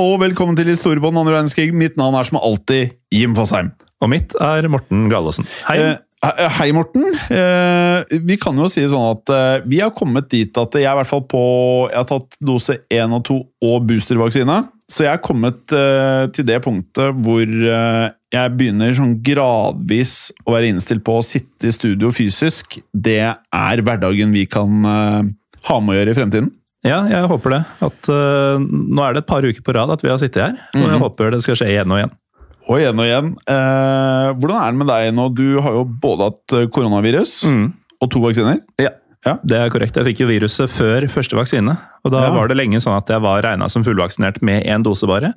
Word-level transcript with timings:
Og 0.00 0.18
velkommen 0.20 0.56
til 0.58 0.68
Historiebånd 0.70 1.18
andre 1.18 1.38
verdenskrig. 1.38 1.72
Mitt 1.76 1.96
navn 2.00 2.16
er 2.18 2.28
som 2.28 2.40
alltid 2.40 2.96
Jim 3.14 3.36
Fosheim. 3.36 3.72
Og 4.04 4.12
mitt 4.12 4.34
er 4.42 4.68
Morten 4.72 5.08
Galaasen. 5.12 5.48
Hei. 5.68 5.78
Eh, 6.26 6.42
hei, 6.58 6.70
Morten. 6.74 7.04
Eh, 7.32 8.18
vi 8.24 8.38
kan 8.40 8.56
jo 8.58 8.68
si 8.72 8.84
sånn 8.88 9.12
at 9.12 9.32
eh, 9.32 9.64
vi 9.68 9.80
har 9.84 9.94
kommet 9.96 10.28
dit 10.32 10.58
at 10.58 10.76
jeg 10.76 10.88
i 10.88 10.98
hvert 10.98 11.10
fall 11.10 11.22
på 11.28 11.42
Jeg 11.90 12.00
har 12.00 12.08
tatt 12.08 12.38
dose 12.40 12.78
1 12.92 13.14
og 13.14 13.22
2 13.28 13.36
og 13.68 13.86
boostervaksine. 13.88 14.58
Så 14.90 15.06
jeg 15.06 15.16
er 15.16 15.22
kommet 15.22 15.74
eh, 15.74 16.26
til 16.34 16.46
det 16.46 16.60
punktet 16.64 17.16
hvor 17.24 17.42
eh, 17.42 18.04
jeg 18.34 18.54
begynner 18.58 18.94
sånn 18.94 19.16
gradvis 19.24 20.30
å 20.44 20.54
være 20.54 20.70
innstilt 20.70 21.04
på 21.06 21.18
å 21.18 21.24
sitte 21.26 21.70
i 21.70 21.74
studio 21.74 22.12
fysisk. 22.14 22.78
Det 22.92 23.22
er 23.22 23.84
hverdagen 23.86 24.34
vi 24.34 24.44
kan 24.50 24.86
eh, 24.92 25.32
ha 25.70 25.80
med 25.82 25.94
å 25.94 25.98
gjøre 25.98 26.14
i 26.14 26.18
fremtiden. 26.20 26.52
Ja, 26.84 27.00
jeg 27.08 27.24
håper 27.30 27.50
det. 27.56 27.62
At, 27.82 28.08
uh, 28.12 28.60
nå 28.60 29.00
er 29.02 29.16
det 29.16 29.24
et 29.24 29.30
par 29.30 29.42
uker 29.46 29.62
på 29.64 29.74
rad 29.74 29.90
at 29.90 30.02
vi 30.04 30.10
har 30.12 30.18
sittet 30.20 30.42
her. 30.42 30.58
Så 30.76 30.84
jeg 30.84 31.00
håper 31.02 31.30
det 31.32 31.42
skal 31.42 31.56
skje 31.58 31.70
igjen 31.72 31.90
og 31.90 31.98
igjen. 32.02 32.12
Og 32.66 32.80
igjen 32.82 32.98
og 32.98 33.06
igjen. 33.06 33.28
Eh, 33.46 34.28
hvordan 34.42 34.58
er 34.58 34.72
det 34.74 34.78
med 34.80 34.88
deg 34.90 35.10
nå? 35.14 35.26
Du 35.38 35.60
har 35.62 35.76
jo 35.76 35.84
både 35.86 36.26
hatt 36.32 36.54
koronavirus 36.74 37.34
koronavirus 37.46 38.02
og 38.02 38.10
to 38.10 38.22
vaksiner. 38.24 38.58
Ja. 38.82 38.90
Det 39.46 39.58
er 39.58 39.70
korrekt. 39.70 39.96
Jeg 39.98 40.06
fikk 40.10 40.20
jo 40.24 40.28
viruset 40.30 40.70
før 40.70 41.06
første 41.10 41.38
vaksine. 41.38 41.76
Og 42.04 42.10
da 42.14 42.24
Ja. 42.26 42.32
var 42.34 42.48
det 42.50 42.56
lenge 42.58 42.78
sånn 42.82 42.96
at 42.98 43.06
jeg 43.10 43.22
var 43.22 43.42
regna 43.42 43.68
som 43.70 43.84
fullvaksinert 43.86 44.42
med 44.42 44.66
én 44.66 44.82
dose 44.82 45.06
bare. 45.06 45.32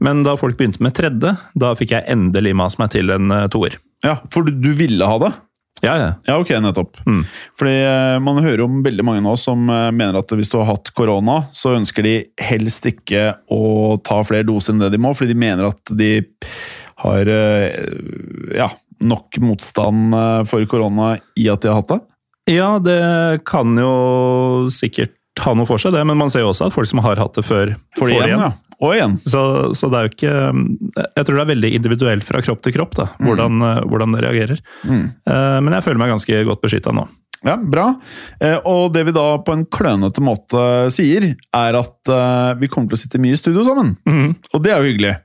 Men 0.00 0.22
da 0.22 0.36
folk 0.36 0.56
begynte 0.56 0.80
med 0.80 0.94
tredje, 0.94 1.36
da 1.58 1.74
fikk 1.74 1.90
jeg 1.90 2.06
endelig 2.08 2.54
mast 2.56 2.78
meg 2.78 2.90
til 2.90 3.10
en 3.10 3.30
eh, 3.30 3.46
toer. 3.48 3.76
Ja, 4.02 4.16
For 4.30 4.42
du 4.42 4.72
ville 4.74 5.04
ha 5.06 5.18
det? 5.18 5.32
Ja, 5.80 5.94
ja. 5.96 6.10
Ja, 6.28 6.36
ok, 6.40 6.50
nettopp. 6.60 7.00
Mm. 7.06 7.22
Fordi 7.58 7.76
eh, 7.84 8.16
man 8.24 8.42
hører 8.44 8.64
om 8.66 8.82
veldig 8.84 9.06
mange 9.06 9.24
nå 9.24 9.32
som 9.40 9.64
eh, 9.72 9.88
mener 9.96 10.20
at 10.20 10.34
hvis 10.36 10.52
du 10.52 10.58
har 10.60 10.68
hatt 10.74 10.92
korona, 10.96 11.42
så 11.56 11.74
ønsker 11.78 12.04
de 12.04 12.14
helst 12.40 12.86
ikke 12.90 13.30
å 13.52 13.96
ta 14.04 14.20
flere 14.26 14.48
doser 14.48 14.76
enn 14.76 14.84
det 14.84 14.92
de 14.94 15.00
må, 15.00 15.14
fordi 15.16 15.32
de 15.32 15.40
mener 15.40 15.70
at 15.70 15.94
de 15.96 16.12
har 17.00 17.32
eh, 17.32 17.80
ja, 18.58 18.68
nok 19.00 19.40
motstand 19.40 20.12
for 20.50 20.68
korona 20.68 21.14
i 21.40 21.48
at 21.48 21.64
de 21.64 21.72
har 21.72 21.80
hatt 21.80 21.94
det. 21.94 22.00
Ja, 22.50 22.74
det 22.82 23.00
kan 23.48 23.78
jo 23.78 24.68
sikkert 24.72 25.16
ha 25.40 25.54
noe 25.56 25.68
for 25.68 25.80
seg, 25.80 25.94
det. 25.94 26.02
Men 26.08 26.18
man 26.20 26.32
ser 26.32 26.44
jo 26.44 26.50
også 26.52 26.68
at 26.68 26.76
folk 26.76 26.88
som 26.90 27.00
har 27.04 27.20
hatt 27.20 27.38
det 27.38 27.46
før, 27.46 27.76
For 27.96 28.10
det 28.10 28.20
igjen, 28.26 28.42
ja. 28.50 28.52
Og 28.80 28.94
igjen. 28.96 29.16
Så, 29.28 29.40
så 29.76 29.90
det 29.92 29.98
er 29.98 30.06
jo 30.06 30.12
ikke 30.14 30.34
Jeg 31.16 31.24
tror 31.26 31.34
det 31.36 31.42
er 31.42 31.50
veldig 31.52 31.70
individuelt 31.76 32.24
fra 32.24 32.40
kropp 32.44 32.62
til 32.64 32.72
kropp, 32.78 32.94
da, 32.96 33.08
hvordan, 33.20 33.58
mm. 33.60 33.88
hvordan 33.92 34.16
det 34.16 34.22
reagerer. 34.24 34.62
Mm. 34.88 35.02
Eh, 35.28 35.56
Men 35.66 35.76
jeg 35.76 35.86
føler 35.86 36.00
meg 36.00 36.14
ganske 36.14 36.42
godt 36.48 36.62
beskytta 36.64 36.94
nå. 36.96 37.06
Ja, 37.44 37.56
bra. 37.56 37.86
Eh, 38.40 38.58
Og 38.68 38.92
det 38.92 39.06
vi 39.08 39.16
da 39.16 39.26
på 39.44 39.52
en 39.56 39.66
klønete 39.68 40.24
måte 40.24 40.62
sier, 40.92 41.32
er 41.56 41.80
at 41.80 42.14
vi 42.60 42.68
kommer 42.72 42.92
til 42.92 42.98
å 42.98 43.02
sitte 43.04 43.20
mye 43.22 43.36
i 43.36 43.40
studio 43.40 43.64
sammen. 43.68 43.96
Og 44.54 44.64
det 44.64 44.72
er 44.72 44.80
jo 44.80 44.90
hyggelig. 44.92 45.16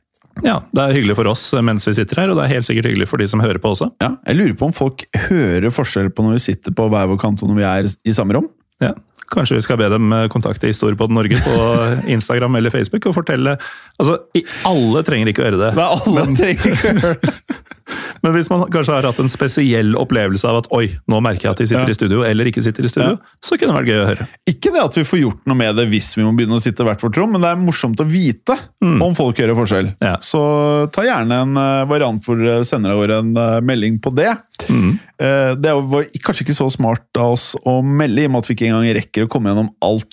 Ja, 0.43 0.59
Det 0.73 0.81
er 0.83 0.95
hyggelig 0.97 1.15
for 1.15 1.29
oss 1.31 1.43
mens 1.63 1.85
vi 1.87 1.93
sitter 1.95 2.19
her, 2.23 2.31
og 2.33 2.39
det 2.39 2.45
er 2.45 2.55
helt 2.57 2.67
sikkert 2.67 2.89
hyggelig 2.89 3.07
for 3.07 3.21
de 3.21 3.27
som 3.31 3.39
hører 3.43 3.59
på 3.63 3.71
også. 3.71 3.87
Ja, 4.03 4.15
jeg 4.27 4.39
lurer 4.39 4.55
på 4.59 4.67
om 4.67 4.73
folk 4.75 5.05
hører 5.29 5.71
forskjell 5.71 6.09
på 6.11 6.25
når 6.25 6.35
vi 6.37 6.43
sitter 6.49 6.75
på 6.75 6.89
hver 6.91 7.07
vår 7.11 7.19
kant 7.21 7.43
og 7.43 7.51
når 7.51 7.59
vi 7.61 7.67
er 7.69 7.87
i 7.87 8.15
samme 8.15 8.35
rom. 8.35 8.49
Ja. 8.83 8.91
Kanskje 9.33 9.57
vi 9.57 9.65
skal 9.65 9.79
be 9.81 9.89
dem 9.89 10.13
eh, 10.13 10.27
kontakte 10.31 10.69
Historiepodden 10.69 11.17
Norge 11.17 11.39
på 11.41 11.55
Instagram 12.15 12.59
eller 12.59 12.73
Facebook 12.73 13.07
og 13.09 13.17
fortelle 13.17 13.57
Altså, 13.95 14.17
alle 14.67 15.01
trenger 15.07 15.31
ikke 15.31 15.43
å 15.43 15.47
gjøre 15.47 15.61
det. 15.61 15.71
Nei, 15.77 15.85
alle 15.95 16.25
trenger 16.35 16.51
ikke 16.51 16.71
å 16.71 16.95
gjøre 16.99 17.13
det. 17.23 17.35
Men 18.25 18.33
hvis 18.33 18.47
man 18.49 18.63
kanskje 18.73 18.95
har 18.95 19.05
hatt 19.05 19.19
en 19.21 19.29
spesiell 19.29 19.93
opplevelse 20.01 20.47
av 20.49 20.63
at 20.63 20.69
oi, 20.73 20.87
nå 21.11 21.19
merker 21.21 21.45
jeg 21.45 21.53
at 21.53 21.61
de 21.61 21.67
sitter 21.69 21.85
Ja. 21.85 21.93
i 21.93 21.97
studio, 21.97 22.23
eller 22.25 22.49
ikke 22.49 22.63
sitter 22.65 22.87
i 22.87 22.89
studio, 22.89 23.19
så 23.37 23.53
kunne 23.59 23.75
det 23.75 23.83
vært 23.83 23.91
gøy 23.91 24.01
å 24.01 24.07
høre. 24.09 24.27
Ikke 24.49 24.71
det 24.73 24.81
at 24.81 24.97
vi 24.97 25.03
får 25.05 25.21
gjort 25.21 25.43
noe 25.45 25.59
med 25.59 25.77
det 25.77 25.85
hvis 25.91 26.09
vi 26.17 26.25
må 26.25 26.33
begynne 26.33 26.57
å 26.57 26.63
sitte 26.63 26.87
hvert 26.87 27.05
vårt 27.05 27.19
rom, 27.21 27.35
men 27.35 27.45
det 27.45 27.51
er 27.53 27.61
morsomt 27.61 28.01
å 28.01 28.07
vite 28.09 28.57
om 28.81 29.13
folk 29.17 29.37
hører 29.37 29.57
forskjell. 29.59 29.91
Ja. 30.01 30.15
Så 30.25 30.41
ta 30.95 31.05
gjerne 31.05 31.41
en 31.45 31.61
eh, 31.61 31.85
variant 31.85 32.25
hvor 32.25 32.41
dere 32.41 32.65
sender 32.65 32.97
over 32.97 33.13
en 33.19 33.31
eh, 33.37 33.61
melding 33.61 34.01
på 34.01 34.13
det. 34.17 34.33
Mm. 34.65 34.97
det 35.61 35.71
var 35.71 36.07
kanskje 36.25 36.43
ikke 36.43 36.55
så 36.57 36.65
smart 36.73 37.05
av 37.21 37.35
oss 37.35 37.51
å 37.63 37.77
melde, 37.85 38.23
i 38.23 38.27
og 38.27 38.33
med 38.33 38.41
at 38.41 38.49
vi 38.49 38.55
ikke 38.57 38.67
engang 38.71 38.89
rekker 38.97 39.27
å 39.27 39.29
komme 39.31 39.51
gjennom 39.51 39.69
alt 39.85 40.09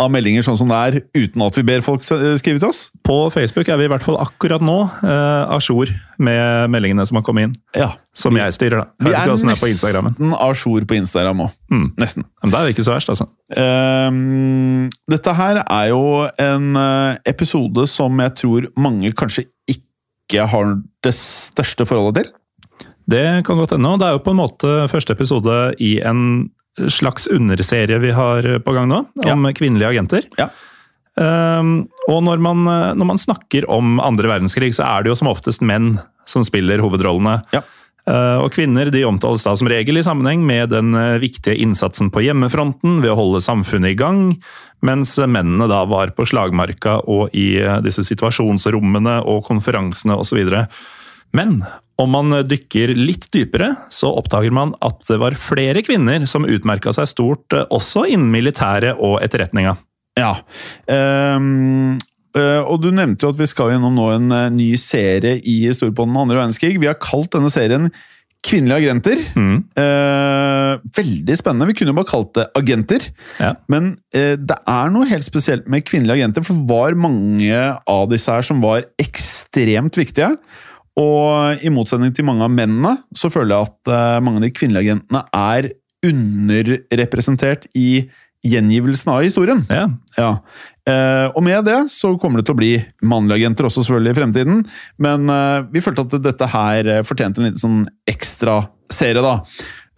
av 0.00 0.10
meldinger 0.12 0.44
sånn 0.44 0.56
som 0.58 0.70
det 0.70 0.78
er, 0.78 0.98
uten 1.16 1.42
at 1.44 1.56
vi 1.58 1.64
ber 1.66 1.82
folk 1.84 2.04
skrive 2.04 2.60
til 2.60 2.68
oss. 2.70 2.86
På 3.06 3.22
Facebook 3.32 3.68
er 3.68 3.78
vi 3.80 3.86
i 3.86 3.90
hvert 3.92 4.04
fall 4.04 4.18
akkurat 4.22 4.62
nå 4.64 4.78
eh, 5.04 5.52
à 5.52 5.58
jour 5.60 5.90
med 6.20 6.72
meldingene 6.72 7.04
som 7.08 7.20
har 7.20 7.24
kommet 7.26 7.48
inn. 7.48 7.54
Ja. 7.76 7.92
Som 8.16 8.38
jeg 8.38 8.56
styrer, 8.56 8.82
da. 8.82 9.06
Vi 9.06 9.12
er 9.14 9.30
nesten 9.30 9.52
à 10.34 10.50
jour 10.54 10.86
på 10.88 10.98
Instagram 10.98 11.44
òg. 11.46 11.54
Mm. 11.72 11.86
Nesten. 12.00 12.26
Men 12.42 12.52
det 12.52 12.58
er 12.58 12.68
jo 12.68 12.76
ikke 12.76 12.86
så 12.88 12.96
verst, 12.96 13.12
altså. 13.12 13.28
Um, 13.54 14.88
dette 15.10 15.36
her 15.36 15.62
er 15.62 15.90
jo 15.92 16.02
en 16.40 16.68
eh, 16.80 17.20
episode 17.30 17.86
som 17.90 18.24
jeg 18.24 18.36
tror 18.42 18.70
mange 18.80 19.12
kanskje 19.16 19.46
ikke 19.70 20.46
har 20.50 20.76
det 21.04 21.16
største 21.16 21.86
forholdet 21.88 22.22
til. 22.22 22.32
Det 23.10 23.26
kan 23.46 23.58
godt 23.58 23.74
hende. 23.74 23.96
Det 23.98 24.06
er 24.06 24.16
jo 24.16 24.24
på 24.24 24.32
en 24.32 24.38
måte 24.38 24.74
første 24.90 25.14
episode 25.16 25.56
i 25.82 25.98
en 26.06 26.50
slags 26.88 27.26
underserie 27.26 27.98
vi 28.02 28.12
har 28.14 28.46
på 28.64 28.74
gang 28.76 28.90
nå, 28.90 29.04
om 29.26 29.48
kvinnelige 29.56 29.90
agenter. 29.90 30.28
Ja. 30.38 30.48
Ehm, 31.20 31.74
og 32.08 32.22
når 32.24 32.40
man, 32.44 32.62
når 32.96 33.08
man 33.08 33.20
snakker 33.20 33.66
om 33.70 33.98
andre 34.00 34.30
verdenskrig, 34.30 34.70
så 34.76 34.86
er 34.86 35.02
det 35.02 35.12
jo 35.12 35.18
som 35.18 35.32
oftest 35.32 35.64
menn 35.66 35.96
som 36.30 36.46
spiller 36.46 36.82
hovedrollene. 36.84 37.40
Ja. 37.54 37.64
Uh, 38.08 38.40
og 38.42 38.54
kvinner 38.54 38.88
de 38.90 39.02
omtales 39.04 39.44
da 39.44 39.52
som 39.58 39.68
regel 39.70 40.00
i 40.00 40.02
sammenheng 40.02 40.40
med 40.48 40.72
den 40.72 40.94
eh, 40.96 41.18
viktige 41.20 41.58
innsatsen 41.60 42.08
på 42.10 42.22
hjemmefronten 42.24 43.02
ved 43.04 43.12
å 43.12 43.18
holde 43.18 43.42
samfunnet 43.44 43.92
i 43.92 43.98
gang, 43.98 44.22
mens 44.82 45.12
mennene 45.20 45.68
da 45.70 45.82
var 45.86 46.14
på 46.16 46.24
slagmarka 46.26 46.96
og 47.04 47.36
i 47.36 47.60
eh, 47.60 47.76
disse 47.84 48.02
situasjonsrommene 48.08 49.20
og 49.28 49.44
konferansene 49.46 50.16
osv. 50.16 50.40
Men 51.36 51.60
om 52.00 52.14
man 52.14 52.34
dykker 52.48 52.94
litt 52.96 53.28
dypere, 53.34 53.74
så 53.92 54.10
oppdager 54.16 54.54
man 54.56 54.72
at 54.84 55.02
det 55.08 55.18
var 55.20 55.36
flere 55.38 55.82
kvinner 55.84 56.24
som 56.28 56.48
utmerka 56.48 56.94
seg 56.96 57.10
stort 57.10 57.56
eh, 57.56 57.66
også 57.70 58.06
innen 58.08 58.32
militæret 58.32 58.98
og 58.98 59.18
etterretninga. 59.24 59.76
Ja. 60.18 60.36
um 60.90 61.98
Uh, 62.30 62.62
og 62.62 62.78
du 62.84 62.92
nevnte 62.94 63.26
jo 63.26 63.32
at 63.32 63.40
vi 63.40 63.48
skal 63.50 63.72
gjennom 63.72 63.96
nå 63.98 64.06
en 64.14 64.30
uh, 64.30 64.46
ny 64.54 64.70
serie 64.78 65.40
i 65.42 65.64
Storpodden 65.74 66.14
andre 66.14 66.38
verdenskrig. 66.38 66.76
Vi 66.78 66.86
har 66.86 67.00
kalt 67.02 67.32
denne 67.34 67.50
serien 67.52 67.90
Kvinnelige 68.40 68.86
agenter. 68.86 69.18
Mm. 69.36 69.56
Uh, 69.76 70.78
veldig 70.96 71.34
spennende. 71.36 71.66
Vi 71.68 71.74
kunne 71.76 71.92
jo 71.92 71.96
bare 71.98 72.08
kalt 72.08 72.30
det 72.38 72.46
agenter. 72.56 73.04
Ja. 73.36 73.50
Men 73.68 73.90
det 74.16 74.56
er 74.56 74.94
noe 74.94 75.10
helt 75.10 75.26
spesielt 75.26 75.66
med 75.68 75.84
kvinnelige 75.84 76.22
agenter, 76.22 76.46
for 76.46 76.56
det 76.56 76.70
var 76.70 76.96
mange 76.96 77.58
av 77.84 78.06
disse 78.08 78.32
her 78.32 78.46
som 78.46 78.62
var 78.64 78.86
ekstremt 79.02 80.00
viktige. 80.00 80.30
Og 81.00 81.62
i 81.64 81.72
motsetning 81.72 82.12
til 82.16 82.26
mange 82.28 82.46
av 82.46 82.52
mennene, 82.52 82.96
så 83.16 83.30
føler 83.32 83.54
jeg 83.54 83.70
at 83.70 83.92
eh, 83.92 84.16
mange 84.24 84.42
av 84.42 84.46
de 84.46 84.54
kvinnelige 84.54 84.90
agentene 84.90 85.22
er 85.36 85.70
underrepresentert 86.06 87.68
i 87.76 88.08
gjengivelsen 88.46 89.10
av 89.12 89.24
historien. 89.24 89.60
Ja. 89.68 89.86
Ja. 90.16 90.30
Eh, 90.88 91.26
og 91.34 91.44
med 91.44 91.66
det 91.68 91.78
så 91.92 92.14
kommer 92.20 92.40
det 92.40 92.48
til 92.48 92.56
å 92.56 92.60
bli 92.60 92.72
mannlige 93.04 93.42
agenter 93.42 93.68
også 93.68 93.84
selvfølgelig 93.84 94.14
i 94.14 94.18
fremtiden, 94.20 94.62
men 95.04 95.32
eh, 95.32 95.58
vi 95.72 95.82
følte 95.84 96.06
at 96.06 96.16
dette 96.24 96.48
her 96.54 96.90
fortjente 97.06 97.42
en 97.42 97.50
liten 97.50 97.62
sånn 97.62 97.82
ekstra 98.08 98.62
serie, 98.92 99.22
da. 99.24 99.38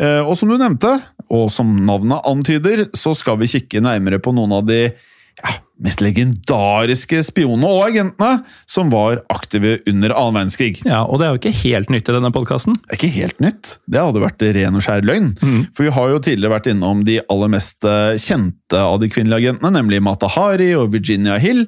Eh, 0.03 0.21
og 0.27 0.35
som 0.39 0.51
du 0.51 0.59
nevnte, 0.59 0.97
og 1.33 1.49
som 1.55 1.71
navnet 1.87 2.27
antyder, 2.29 2.87
så 2.99 3.15
skal 3.17 3.39
vi 3.41 3.51
kikke 3.55 3.83
nærmere 3.85 4.21
på 4.23 4.35
noen 4.37 4.59
av 4.59 4.67
de 4.69 4.85
ja, 4.89 5.55
mest 5.83 6.03
legendariske 6.05 7.21
spionene 7.27 7.69
og 7.69 7.85
agentene 7.89 8.43
som 8.71 8.91
var 8.93 9.21
aktive 9.33 9.81
under 9.91 10.15
annen 10.15 10.37
verdenskrig. 10.39 10.81
ja, 10.87 11.03
og 11.05 11.19
det 11.21 11.27
er 11.27 11.33
jo 11.35 11.41
ikke 11.41 11.55
helt 11.63 11.91
nytt 11.93 12.09
i 12.09 12.15
denne 12.17 12.31
podkasten. 12.35 12.77
Ikke 12.95 13.11
helt 13.15 13.39
nytt. 13.43 13.77
Det 13.91 14.01
hadde 14.03 14.23
vært 14.23 14.45
ren 14.57 14.79
og 14.79 14.85
skjær 14.85 15.05
løgn. 15.07 15.33
For 15.75 15.87
vi 15.87 15.95
har 15.97 16.13
jo 16.13 16.21
tidligere 16.23 16.55
vært 16.55 16.71
innom 16.73 17.03
de 17.07 17.19
aller 17.29 17.51
mest 17.53 17.85
eh, 17.89 18.15
kjente 18.23 18.79
av 18.81 19.01
de 19.03 19.11
kvinnelige 19.13 19.51
agentene, 19.53 19.73
nemlig 19.79 20.03
Mata 20.05 20.31
Hari 20.33 20.71
og 20.79 20.93
Virginia 20.95 21.39
Hill. 21.43 21.65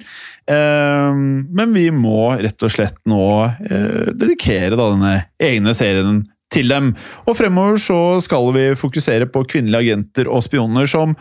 Eh, 0.48 1.14
Men 1.14 1.74
vi 1.74 1.88
må 1.94 2.34
rett 2.40 2.62
og 2.64 2.72
slett 2.72 2.98
nå 3.10 3.22
eh, 3.44 4.12
dedikere 4.14 4.78
denne 4.78 5.16
egne 5.42 5.74
serien 5.76 6.22
til 6.54 6.68
dem. 6.70 6.92
Og 7.26 7.34
fremover 7.38 7.80
så 7.82 7.98
skal 8.22 8.52
vi 8.54 8.68
fokusere 8.78 9.26
på 9.32 9.42
kvinnelige 9.50 9.88
agenter 9.88 10.30
og 10.30 10.44
spioner 10.46 10.86
som 10.86 11.16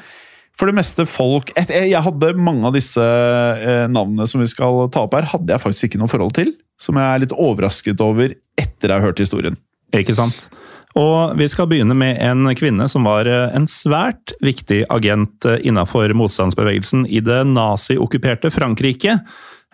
for 0.59 0.69
det 0.69 0.75
meste 0.77 1.05
folk 1.09 1.49
Jeg 1.57 2.01
hadde 2.05 2.33
mange 2.37 2.67
av 2.69 2.75
disse 2.75 3.03
eh, 3.03 3.85
navnene 3.89 4.27
som 4.29 4.43
vi 4.43 4.49
skal 4.51 4.85
ta 4.93 5.05
opp 5.07 5.15
her, 5.17 5.29
hadde 5.33 5.49
jeg 5.49 5.63
faktisk 5.63 5.89
ikke 5.89 6.01
noe 6.03 6.11
forhold 6.11 6.35
til. 6.37 6.51
Som 6.81 6.99
jeg 6.99 7.09
er 7.09 7.23
litt 7.23 7.33
overrasket 7.33 8.01
over 8.03 8.35
etter 8.59 8.91
jeg 8.91 8.93
har 8.93 9.07
hørt 9.07 9.21
historien. 9.23 9.57
Ikke 9.95 10.15
sant? 10.17 10.47
Og 10.99 11.33
vi 11.39 11.47
skal 11.49 11.65
begynne 11.69 11.95
med 11.97 12.19
en 12.21 12.45
kvinne 12.57 12.85
som 12.91 13.07
var 13.09 13.29
eh, 13.29 13.49
en 13.57 13.65
svært 13.69 14.35
viktig 14.45 14.83
agent 14.93 15.47
innafor 15.49 16.05
innenfor 16.05 16.17
motstandsbevegelsen 16.21 17.07
i 17.09 17.23
det 17.25 17.41
naziokkuperte 17.49 18.53
Frankrike. 18.53 19.17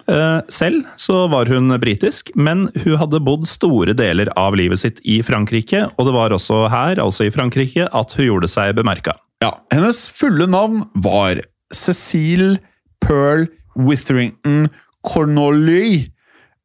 Eh, 0.07 0.39
Selv 0.47 0.87
så 0.95 1.25
var 1.27 1.51
hun 1.51 1.75
britisk, 1.81 2.31
men 2.35 2.69
hun 2.85 2.99
hadde 3.01 3.19
bodd 3.23 3.47
store 3.51 3.93
deler 3.93 4.31
av 4.39 4.55
livet 4.55 4.79
sitt 4.79 5.03
i 5.03 5.19
Frankrike, 5.27 5.89
og 5.97 6.07
det 6.07 6.15
var 6.15 6.35
også 6.35 6.67
her, 6.71 7.03
altså 7.03 7.27
i 7.27 7.33
Frankrike, 7.35 7.89
at 7.91 8.15
hun 8.15 8.31
gjorde 8.31 8.51
seg 8.51 8.77
bemerka. 8.79 9.17
Ja, 9.39 9.53
Hennes 9.71 10.09
fulle 10.12 10.50
navn 10.51 10.83
var 11.00 11.39
Cecile 11.71 12.57
Pearl 13.00 13.47
Witherington 13.80 14.68
Cornolly, 15.07 16.09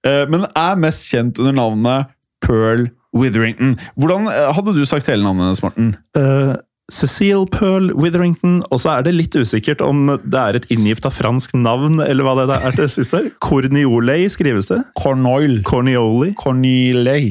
eh, 0.07 0.25
men 0.27 0.43
er 0.59 0.81
mest 0.83 1.07
kjent 1.07 1.39
under 1.39 1.55
navnet 1.55 2.11
Pearl 2.43 2.89
Witherington. 3.15 3.77
Hvordan 3.95 4.27
eh, 4.33 4.51
hadde 4.57 4.75
du 4.75 4.83
sagt 4.91 5.07
hele 5.07 5.23
navnet 5.23 5.47
hennes, 5.47 5.63
Morten? 5.63 5.93
Uh, 6.19 6.57
Cecile 6.91 7.47
Pearl 7.47 7.93
Witherington, 7.95 8.59
og 8.75 8.83
så 8.83 8.97
er 8.97 9.07
det 9.07 9.15
litt 9.15 9.39
usikkert 9.39 9.81
om 9.85 10.17
det 10.19 10.41
er 10.41 10.59
et 10.59 10.67
inngifta 10.75 11.15
fransk 11.15 11.55
navn, 11.55 12.03
eller 12.03 12.27
hva 12.27 12.35
det 12.43 12.59
er 12.59 12.75
til 12.75 12.91
sist 12.91 13.15
der. 13.15 13.31
Corniolei 13.45 14.25
skrives 14.33 14.73
det. 14.73 14.83
Cornoil. 14.99 15.61
Cornioli. 15.63 16.35
Cornioli. 16.43 17.31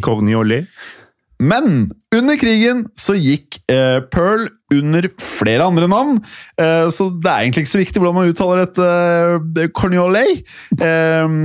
Men 1.44 1.90
under 2.16 2.38
krigen 2.40 2.86
så 3.00 3.16
gikk 3.18 3.58
eh, 3.72 4.00
Pearl 4.14 4.48
under 4.74 5.08
flere 5.22 5.66
andre 5.66 5.90
navn, 5.92 6.22
eh, 6.62 6.88
så 6.94 7.10
det 7.12 7.30
er 7.30 7.44
egentlig 7.44 7.66
ikke 7.66 7.74
så 7.74 7.82
viktig 7.82 8.02
hvordan 8.02 8.18
man 8.18 8.32
uttaler 8.32 8.64
dette 8.64 8.88
eh, 9.60 9.68
Corniolet, 9.76 10.46
eh, 10.80 11.36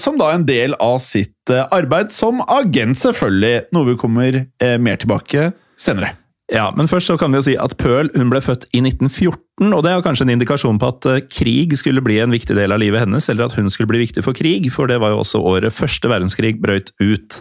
som 0.00 0.18
da 0.20 0.30
er 0.30 0.40
en 0.40 0.48
del 0.48 0.74
av 0.82 0.98
sitt 1.04 1.54
eh, 1.54 1.64
arbeid 1.74 2.12
som 2.14 2.42
agent, 2.48 2.98
selvfølgelig, 3.04 3.70
noe 3.76 3.90
vi 3.92 3.96
kommer 4.00 4.40
eh, 4.42 4.76
mer 4.82 5.00
tilbake 5.00 5.52
senere. 5.80 6.16
Ja, 6.52 6.66
men 6.76 6.90
først 6.90 7.08
så 7.08 7.16
kan 7.16 7.32
vi 7.32 7.38
jo 7.40 7.46
si 7.46 7.54
at 7.56 7.72
Pearl 7.80 8.10
hun 8.18 8.28
ble 8.32 8.42
født 8.44 8.66
i 8.74 8.82
1914, 8.82 9.70
og 9.70 9.80
det 9.86 9.94
er 9.94 10.02
kanskje 10.04 10.26
en 10.26 10.34
indikasjon 10.34 10.80
på 10.82 10.90
at 10.92 11.30
krig 11.32 11.72
skulle 11.80 12.04
bli 12.04 12.18
en 12.20 12.34
viktig 12.34 12.56
del 12.58 12.74
av 12.74 12.82
livet 12.82 13.06
hennes, 13.06 13.30
eller 13.32 13.46
at 13.46 13.56
hun 13.56 13.70
skulle 13.72 13.88
bli 13.92 14.02
viktig 14.02 14.26
for 14.26 14.36
krig, 14.36 14.68
for 14.74 14.90
det 14.90 14.98
var 15.00 15.14
jo 15.14 15.22
også 15.22 15.40
året 15.40 15.72
første 15.72 16.10
verdenskrig 16.10 16.58
brøt 16.60 16.92
ut. 17.00 17.40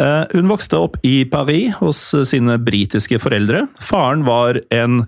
Eh, 0.00 0.24
Hun 0.32 0.48
vokste 0.50 0.80
opp 0.80 0.96
i 1.06 1.24
Paris 1.28 1.76
hos 1.80 2.00
sine 2.30 2.56
britiske 2.62 3.20
foreldre. 3.22 3.66
Faren 3.84 4.24
var 4.28 4.60
en 4.72 5.02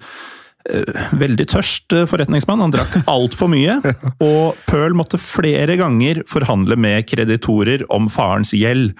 eh, 0.68 1.00
veldig 1.16 1.48
tørst 1.54 1.96
eh, 1.96 2.06
forretningsmann, 2.10 2.60
han 2.60 2.74
drakk 2.74 2.98
altfor 3.14 3.50
mye. 3.52 3.78
Og 4.20 4.60
Pearl 4.68 4.96
måtte 4.98 5.20
flere 5.22 5.78
ganger 5.80 6.22
forhandle 6.28 6.76
med 6.76 7.08
kreditorer 7.08 7.86
om 7.92 8.10
farens 8.12 8.52
gjeld. 8.56 8.92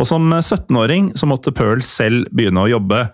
Og 0.00 0.08
som 0.08 0.32
17-åring 0.32 1.12
så 1.18 1.28
måtte 1.30 1.54
Pearl 1.54 1.84
selv 1.86 2.26
begynne 2.34 2.64
å 2.64 2.72
jobbe. 2.72 3.04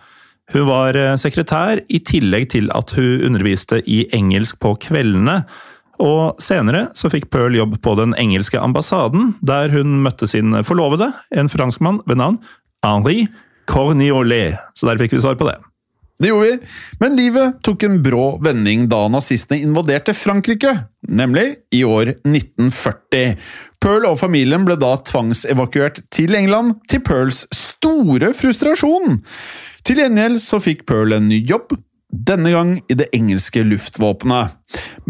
Hun 0.55 0.67
var 0.71 0.97
eh, 0.99 1.17
sekretær, 1.21 1.83
i 1.89 2.01
tillegg 2.03 2.49
til 2.55 2.71
at 2.75 2.95
hun 2.97 3.27
underviste 3.29 3.83
i 3.87 4.05
engelsk 4.17 4.59
på 4.63 4.75
kveldene. 4.89 5.43
Og 6.01 6.41
senere 6.41 6.89
så 6.97 7.11
fikk 7.13 7.29
Pearl 7.33 7.59
jobb 7.59 7.77
på 7.85 7.95
den 7.99 8.17
engelske 8.19 8.61
ambassaden, 8.61 9.35
der 9.45 9.73
hun 9.75 10.01
møtte 10.05 10.29
sin 10.31 10.57
forlovede, 10.65 11.11
en 11.31 11.53
franskmann 11.53 12.01
ved 12.09 12.21
navn 12.23 12.41
Henri 12.87 13.27
Corniolet. 13.69 14.57
Så 14.75 14.89
der 14.89 15.01
fikk 15.01 15.15
vi 15.15 15.21
svar 15.23 15.37
på 15.41 15.51
det. 15.51 15.59
Det 16.21 16.29
gjorde 16.29 16.49
vi, 16.51 16.71
men 17.01 17.15
livet 17.17 17.61
tok 17.65 17.85
en 17.87 17.95
brå 18.05 18.25
vending 18.45 18.85
da 18.93 19.07
nazistene 19.09 19.63
invaderte 19.65 20.13
Frankrike, 20.13 20.75
nemlig 21.09 21.47
i 21.73 21.81
år 21.89 22.13
1940. 22.29 23.39
Pearl 23.81 24.05
og 24.11 24.19
familien 24.21 24.67
ble 24.69 24.77
da 24.77 24.99
tvangsevakuert 25.09 26.03
til 26.13 26.37
England, 26.37 26.77
til 26.93 27.01
Pearls 27.07 27.47
store 27.57 28.35
frustrasjon. 28.37 29.23
Til 29.89 30.03
gjengjeld 30.03 30.43
så 30.45 30.61
fikk 30.61 30.85
Pearl 30.91 31.17
en 31.17 31.31
ny 31.31 31.41
jobb, 31.49 31.73
denne 32.11 32.51
gang 32.51 32.73
i 32.91 32.97
det 32.99 33.09
engelske 33.15 33.63
luftvåpenet. 33.65 34.57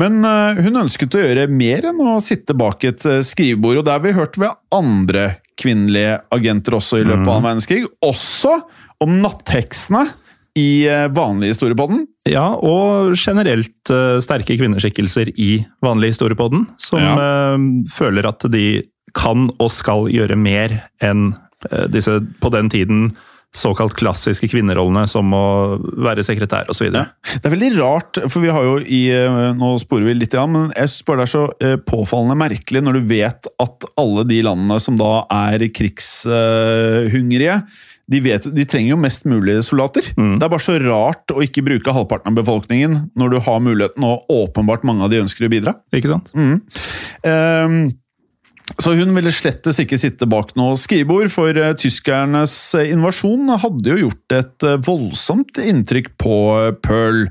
Men 0.00 0.24
eh, 0.26 0.60
hun 0.64 0.82
ønsket 0.82 1.16
å 1.16 1.22
gjøre 1.22 1.48
mer 1.52 1.88
enn 1.90 2.00
å 2.04 2.18
sitte 2.24 2.56
bak 2.56 2.84
et 2.88 3.04
eh, 3.08 3.22
skrivebord, 3.26 3.80
og 3.80 3.86
det 3.86 3.94
har 3.94 4.04
vi 4.04 4.16
hørt 4.16 4.38
ved 4.40 4.56
andre 4.74 5.24
kvinnelige 5.60 6.18
agenter 6.32 6.76
også 6.78 7.00
i 7.00 7.06
løpet 7.06 7.26
av 7.26 7.34
annen 7.34 7.48
verdenskrig. 7.48 7.84
Også 8.04 8.58
om 9.00 9.16
nattheksene 9.24 10.06
i 10.60 10.84
eh, 10.90 11.08
vanlig 11.16 11.54
historiepodden. 11.54 12.04
Ja, 12.28 12.46
og 12.56 13.16
generelt 13.16 13.92
sterke 14.22 14.56
kvinneskikkelser 14.60 15.32
i 15.40 15.52
vanlig 15.84 16.14
historiepodden, 16.14 16.68
som 16.80 17.00
eh, 17.00 17.68
føler 17.96 18.28
at 18.28 18.44
de 18.52 18.82
kan 19.16 19.48
og 19.56 19.72
skal 19.74 20.06
gjøre 20.12 20.36
mer 20.38 20.76
enn 21.02 21.32
disse 21.92 22.14
på 22.40 22.48
den 22.54 22.70
tiden 22.72 23.00
såkalt 23.56 23.96
klassiske 23.98 24.46
kvinnerollene, 24.50 25.06
som 25.10 25.32
å 25.34 25.44
være 25.80 26.22
sekretær 26.26 26.70
osv. 26.70 26.90
Det 26.94 27.42
er 27.42 27.54
veldig 27.54 27.70
rart, 27.80 28.20
for 28.30 28.44
vi 28.44 28.52
har 28.54 28.66
jo 28.66 28.76
i 28.80 29.02
eh, 29.14 29.38
Nå 29.58 29.72
sporer 29.82 30.06
vi 30.06 30.16
litt, 30.20 30.36
ja, 30.36 30.46
men 30.46 30.70
jeg 30.76 30.92
spør 30.92 31.10
bare 31.10 31.24
det 31.24 31.26
er 31.26 31.32
så 31.32 31.44
eh, 31.66 31.76
påfallende 31.82 32.38
merkelig 32.38 32.82
når 32.86 32.98
du 33.00 33.08
vet 33.10 33.48
at 33.62 33.86
alle 34.00 34.24
de 34.28 34.40
landene 34.46 34.78
som 34.82 34.98
da 35.00 35.24
er 35.34 35.66
krigshungrige 35.74 37.60
de, 38.10 38.18
vet, 38.24 38.46
de 38.54 38.66
trenger 38.66 38.94
jo 38.94 38.98
mest 38.98 39.26
mulig 39.28 39.56
soldater. 39.62 40.08
Det 40.16 40.42
er 40.42 40.50
bare 40.50 40.64
så 40.64 40.74
rart 40.82 41.30
å 41.30 41.42
ikke 41.44 41.62
bruke 41.66 41.94
halvparten 41.94 42.32
av 42.32 42.40
befolkningen 42.40 42.96
når 43.18 43.34
du 43.34 43.38
har 43.46 43.60
muligheten, 43.62 44.06
og 44.06 44.30
åpenbart 44.34 44.86
mange 44.88 45.06
av 45.06 45.12
de 45.12 45.20
ønsker 45.22 45.46
å 45.46 45.52
bidra. 45.52 45.76
Ikke 45.94 46.10
sant? 46.10 46.32
Ehm, 46.34 47.84
så 48.78 48.92
hun 48.94 49.14
ville 49.16 49.32
slettes 49.34 49.80
ikke 49.82 49.98
sitte 50.00 50.28
bak 50.30 50.52
noe 50.58 50.76
skrivebord, 50.78 51.30
for 51.32 51.56
eh, 51.56 51.72
tyskernes 51.78 52.54
eh, 52.78 52.90
invasjon 52.94 53.50
hadde 53.62 53.92
jo 53.92 53.98
gjort 54.04 54.36
et 54.36 54.66
eh, 54.66 54.78
voldsomt 54.86 55.58
inntrykk 55.62 56.12
på 56.20 56.36
Pearl. 56.84 57.24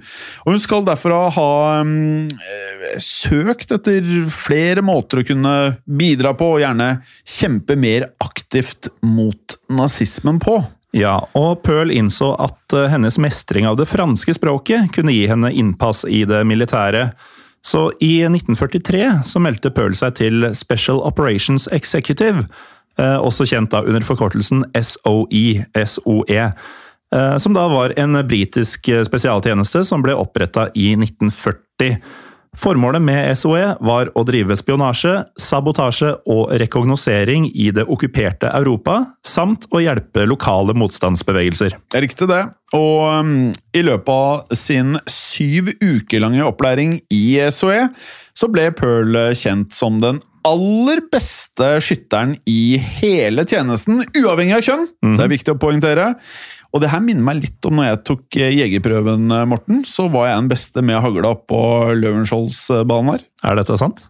Og 0.45 0.55
hun 0.55 0.63
skal 0.63 0.87
derfor 0.87 1.15
ha 1.37 1.51
mm, 1.85 2.29
søkt 3.03 3.71
etter 3.75 4.09
flere 4.33 4.83
måter 4.85 5.21
å 5.21 5.27
kunne 5.27 5.55
bidra 5.85 6.35
på, 6.37 6.55
og 6.55 6.63
gjerne 6.63 6.91
kjempe 7.23 7.79
mer 7.79 8.09
aktivt 8.23 8.91
mot 9.05 9.59
nazismen 9.71 10.41
på. 10.43 10.59
Ja, 10.97 11.19
og 11.37 11.61
Pearl 11.63 11.91
innså 11.93 12.33
at 12.41 12.73
hennes 12.89 13.19
mestring 13.21 13.67
av 13.69 13.77
det 13.77 13.85
franske 13.89 14.33
språket 14.33 14.89
kunne 14.95 15.13
gi 15.13 15.27
henne 15.29 15.51
innpass 15.53 16.01
i 16.09 16.23
det 16.29 16.41
militære. 16.49 17.11
Så 17.65 17.89
i 17.99 18.21
1943 18.23 19.23
så 19.27 19.41
meldte 19.43 19.71
Pearl 19.73 19.95
seg 19.97 20.15
til 20.19 20.45
Special 20.55 21.01
Operations 21.05 21.67
Executive, 21.75 22.45
eh, 22.97 23.17
også 23.19 23.47
kjent 23.49 23.71
da 23.73 23.83
under 23.83 24.05
forkortelsen 24.05 24.63
SOE, 24.79 25.65
SOE. 25.75 26.53
eh, 27.11 27.37
Som 27.37 27.53
da 27.53 27.67
var 27.67 27.93
en 27.97 28.13
britisk 28.27 28.89
spesialtjeneste 29.05 29.83
som 29.85 30.01
ble 30.01 30.15
oppretta 30.15 30.69
i 30.75 30.95
1940. 30.95 31.99
Formålet 32.57 33.01
med 33.05 33.37
SOE 33.37 33.75
var 33.85 34.09
å 34.17 34.23
drive 34.25 34.55
spionasje, 34.57 35.11
sabotasje 35.39 36.15
og 36.29 36.55
rekognosering 36.59 37.45
i 37.53 37.69
det 37.75 37.85
okkuperte 37.85 38.49
Europa, 38.57 39.03
samt 39.25 39.67
å 39.69 39.81
hjelpe 39.83 40.25
lokale 40.27 40.73
motstandsbevegelser. 40.77 41.77
Riktig 41.93 42.29
det. 42.31 42.41
Og 42.75 43.21
um, 43.21 43.35
i 43.73 43.83
løpet 43.85 44.09
av 44.09 44.57
sin 44.57 44.97
syv 45.09 45.71
uker 45.77 46.25
lange 46.25 46.45
opplæring 46.45 46.97
i 47.13 47.23
SOE, 47.53 47.87
så 48.33 48.49
ble 48.51 48.69
Pearl 48.75 49.15
kjent 49.37 49.75
som 49.75 50.01
den 50.01 50.21
aller 50.47 51.01
beste 51.11 51.75
skytteren 51.83 52.37
i 52.49 52.79
hele 52.99 53.43
tjenesten, 53.47 54.01
uavhengig 54.15 54.55
av 54.55 54.65
kjønn. 54.65 54.87
Det 55.17 55.25
er 55.25 55.33
viktig 55.33 55.53
å 55.53 55.59
poengtere. 55.61 56.13
Og 56.69 56.83
det 56.83 56.91
her 56.91 57.01
minner 57.01 57.25
meg 57.25 57.39
litt 57.43 57.65
om 57.65 57.79
når 57.79 57.87
jeg 57.87 58.01
tok 58.11 58.37
eh, 58.37 58.51
jegerprøven, 58.53 59.29
eh, 59.33 59.45
Morten. 59.49 59.81
Så 59.89 60.05
var 60.13 60.29
jeg 60.29 60.43
den 60.43 60.51
beste 60.51 60.83
med 60.85 61.01
hagla 61.01 61.33
på 61.49 61.61
Løvenskioldsbanen 61.97 63.15
her. 63.15 63.23
Er 63.49 63.57
dette 63.61 63.79
sant? 63.81 64.05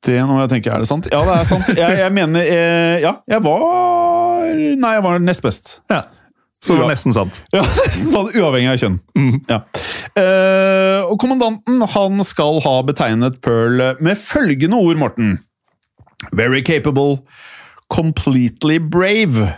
Det 0.00 0.16
nå 0.16 0.30
noe 0.30 0.46
jeg 0.46 0.54
tenker, 0.54 0.72
er 0.72 0.80
det 0.84 0.88
sant? 0.88 1.10
Ja, 1.12 1.20
det 1.28 1.34
er 1.36 1.48
sant. 1.48 1.68
Jeg, 1.76 1.98
jeg 2.00 2.14
mener 2.16 2.46
eh, 2.48 3.02
Ja, 3.04 3.18
jeg 3.28 3.44
var 3.44 4.48
Nei, 4.56 4.94
jeg 4.96 5.04
var 5.04 5.20
nest 5.20 5.44
best. 5.44 5.76
Ja. 5.92 6.06
Så 6.60 6.74
det 6.74 6.82
var 6.82 6.90
nesten 6.92 7.14
sant. 7.16 7.36
Ja, 7.56 7.62
nesten 7.64 8.10
sant, 8.12 8.34
uavhengig 8.36 8.72
av 8.72 8.80
kjønn. 8.80 8.96
Ja. 9.48 9.60
Eh, 10.20 11.04
og 11.04 11.16
kommandanten 11.20 11.84
han 11.94 12.24
skal 12.26 12.60
ha 12.64 12.74
betegnet 12.88 13.38
Pearl 13.44 13.80
med 14.00 14.20
følgende 14.20 14.80
ord, 14.80 15.00
Morten. 15.00 15.38
Very 16.36 16.60
capable, 16.64 17.22
completely 17.92 18.76
brave. 18.80 19.54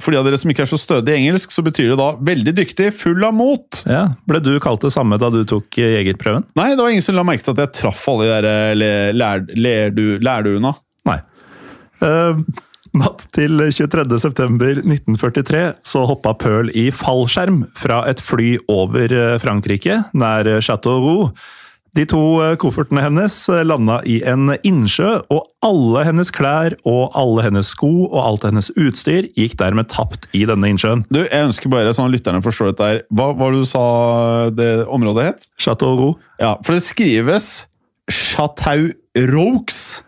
For 0.00 0.14
de 0.14 0.16
av 0.16 0.24
dere 0.24 0.38
som 0.40 0.48
ikke 0.48 0.64
er 0.64 0.70
så 0.70 0.78
stødige 0.80 1.18
i 1.18 1.26
engelsk, 1.26 1.52
så 1.52 1.64
betyr 1.64 1.90
det 1.92 1.98
da 2.00 2.08
veldig 2.24 2.54
dyktig, 2.56 2.88
full 2.96 3.20
av 3.28 3.34
mot. 3.36 3.82
Ja. 3.84 4.06
Ble 4.28 4.40
du 4.40 4.54
kalt 4.62 4.84
det 4.86 4.92
samme 4.94 5.18
da 5.20 5.28
du 5.32 5.42
tok 5.48 5.76
eh, 5.76 5.98
jegerprøven? 5.98 6.46
Nei, 6.56 6.70
det 6.72 6.80
var 6.80 6.94
ingen 6.94 7.04
som 7.04 7.18
la 7.18 7.26
merke 7.28 7.44
til 7.44 7.52
at 7.52 7.60
jeg 7.66 7.74
traff 7.82 8.06
alle 8.08 8.24
de 8.24 8.32
der 8.32 8.84
eh, 8.86 9.12
lær, 9.12 9.92
lærduene. 10.24 10.72
Nei. 11.10 11.18
Uh, 12.02 12.40
natt 12.96 13.26
til 13.36 13.60
23.9.1943 13.68 15.64
så 15.86 16.06
hoppa 16.08 16.32
Pearl 16.40 16.72
i 16.72 16.88
fallskjerm 16.94 17.66
fra 17.76 18.00
et 18.08 18.22
fly 18.24 18.54
over 18.72 19.12
Frankrike, 19.44 20.00
nær 20.16 20.48
Chateau 20.64 21.04
Roux. 21.04 21.44
De 21.92 22.06
to 22.08 22.40
eh, 22.40 22.54
koffertene 22.56 23.02
hennes 23.04 23.34
eh, 23.52 23.60
landa 23.68 23.98
i 24.08 24.22
en 24.28 24.54
innsjø, 24.64 25.18
og 25.32 25.42
alle 25.66 26.04
hennes 26.08 26.30
klær 26.32 26.72
og 26.88 27.12
alle 27.18 27.44
hennes 27.44 27.68
sko 27.74 27.90
og 28.06 28.16
alt 28.22 28.46
hennes 28.48 28.70
utstyr 28.80 29.28
gikk 29.36 29.58
dermed 29.60 29.90
tapt 29.92 30.24
i 30.32 30.46
denne 30.48 30.70
innsjøen. 30.72 31.04
Du, 31.12 31.20
jeg 31.26 31.48
ønsker 31.50 31.68
bare 31.72 31.92
sånn 31.92 32.08
at 32.08 32.14
lytterne 32.16 32.40
forstår 32.44 32.66
dette 32.72 32.88
her. 32.88 32.98
Hva 33.12 33.36
var 33.36 33.52
det 33.52 33.60
du 33.60 33.68
sa 33.68 33.84
det 34.56 34.70
området 34.88 35.22
het? 35.28 35.44
Chateau 35.60 35.92
Roux. 35.98 36.16
Ja, 36.40 36.56
for 36.64 36.72
det 36.78 36.84
skrives 36.86 37.68
Chateau 38.08 38.88
Roux. 39.28 40.02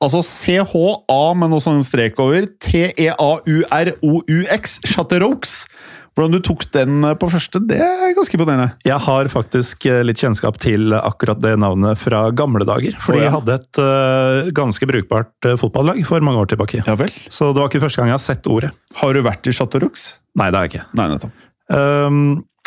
Altså 0.00 0.20
CHA 0.24 1.22
med 1.36 1.48
noe 1.52 1.60
sånn 1.64 1.84
strek 1.84 2.16
over. 2.20 2.48
E 2.48 2.52
T-E-A-U-R-O-U-X. 2.96 4.62
Chateau 4.88 5.20
Roux. 5.24 5.44
Hvordan 6.16 6.32
du 6.32 6.40
tok 6.40 6.62
den 6.72 7.04
på 7.20 7.28
første, 7.28 7.60
det 7.68 7.76
er 7.76 8.14
ganske 8.16 8.38
imponerende. 8.38 8.70
Jeg 8.88 8.96
har 9.04 9.28
faktisk 9.28 9.84
eh, 9.84 10.00
litt 10.00 10.22
kjennskap 10.22 10.56
til 10.62 10.94
akkurat 10.96 11.42
det 11.44 11.52
navnet 11.60 12.00
fra 12.00 12.22
gamle 12.32 12.64
dager. 12.64 12.96
For 13.04 13.12
oh, 13.12 13.20
ja. 13.20 13.26
jeg 13.26 13.34
hadde 13.34 13.56
et 13.58 13.80
uh, 13.84 14.48
ganske 14.56 14.88
brukbart 14.88 15.50
eh, 15.50 15.58
fotballag 15.60 16.00
for 16.08 16.24
mange 16.24 16.40
år 16.40 16.48
tilbake. 16.54 16.80
Ja. 16.86 16.96
Så 17.28 17.50
det 17.52 17.60
var 17.60 17.68
ikke 17.68 17.84
første 17.84 18.00
gang 18.00 18.14
jeg 18.14 18.16
har 18.16 18.24
sett 18.24 18.48
ordet. 18.48 18.72
Har 18.96 19.12
du 19.12 19.20
vært 19.28 19.44
i 19.44 19.52
Chateau 19.60 19.84
Roux? 19.84 20.08
Nei, 20.40 20.48
det 20.48 20.56
har 20.56 20.64
jeg 20.64 20.72
ikke. 20.72 20.88
Nei, 20.96 21.08
nettopp. 21.12 21.46
Um, 21.76 22.18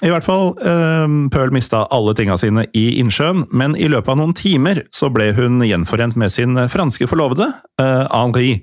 I 0.06 0.13
hvert 0.13 0.29
fall, 0.29 0.53
um, 0.62 1.20
Pearl 1.34 1.56
mista 1.56 1.88
alle 1.89 2.13
tinga 2.22 2.38
sine 2.38 2.70
i 2.77 2.86
innsjøen, 3.01 3.48
men 3.50 3.74
i 3.74 3.89
løpet 3.89 4.13
av 4.13 4.22
noen 4.22 4.38
timer 4.38 4.86
så 4.94 5.10
ble 5.10 5.32
hun 5.34 5.63
gjenforent 5.65 6.22
med 6.22 6.38
sin 6.38 6.68
franske 6.70 7.10
forlovede, 7.10 7.50
uh, 7.82 8.06
Henri. 8.13 8.60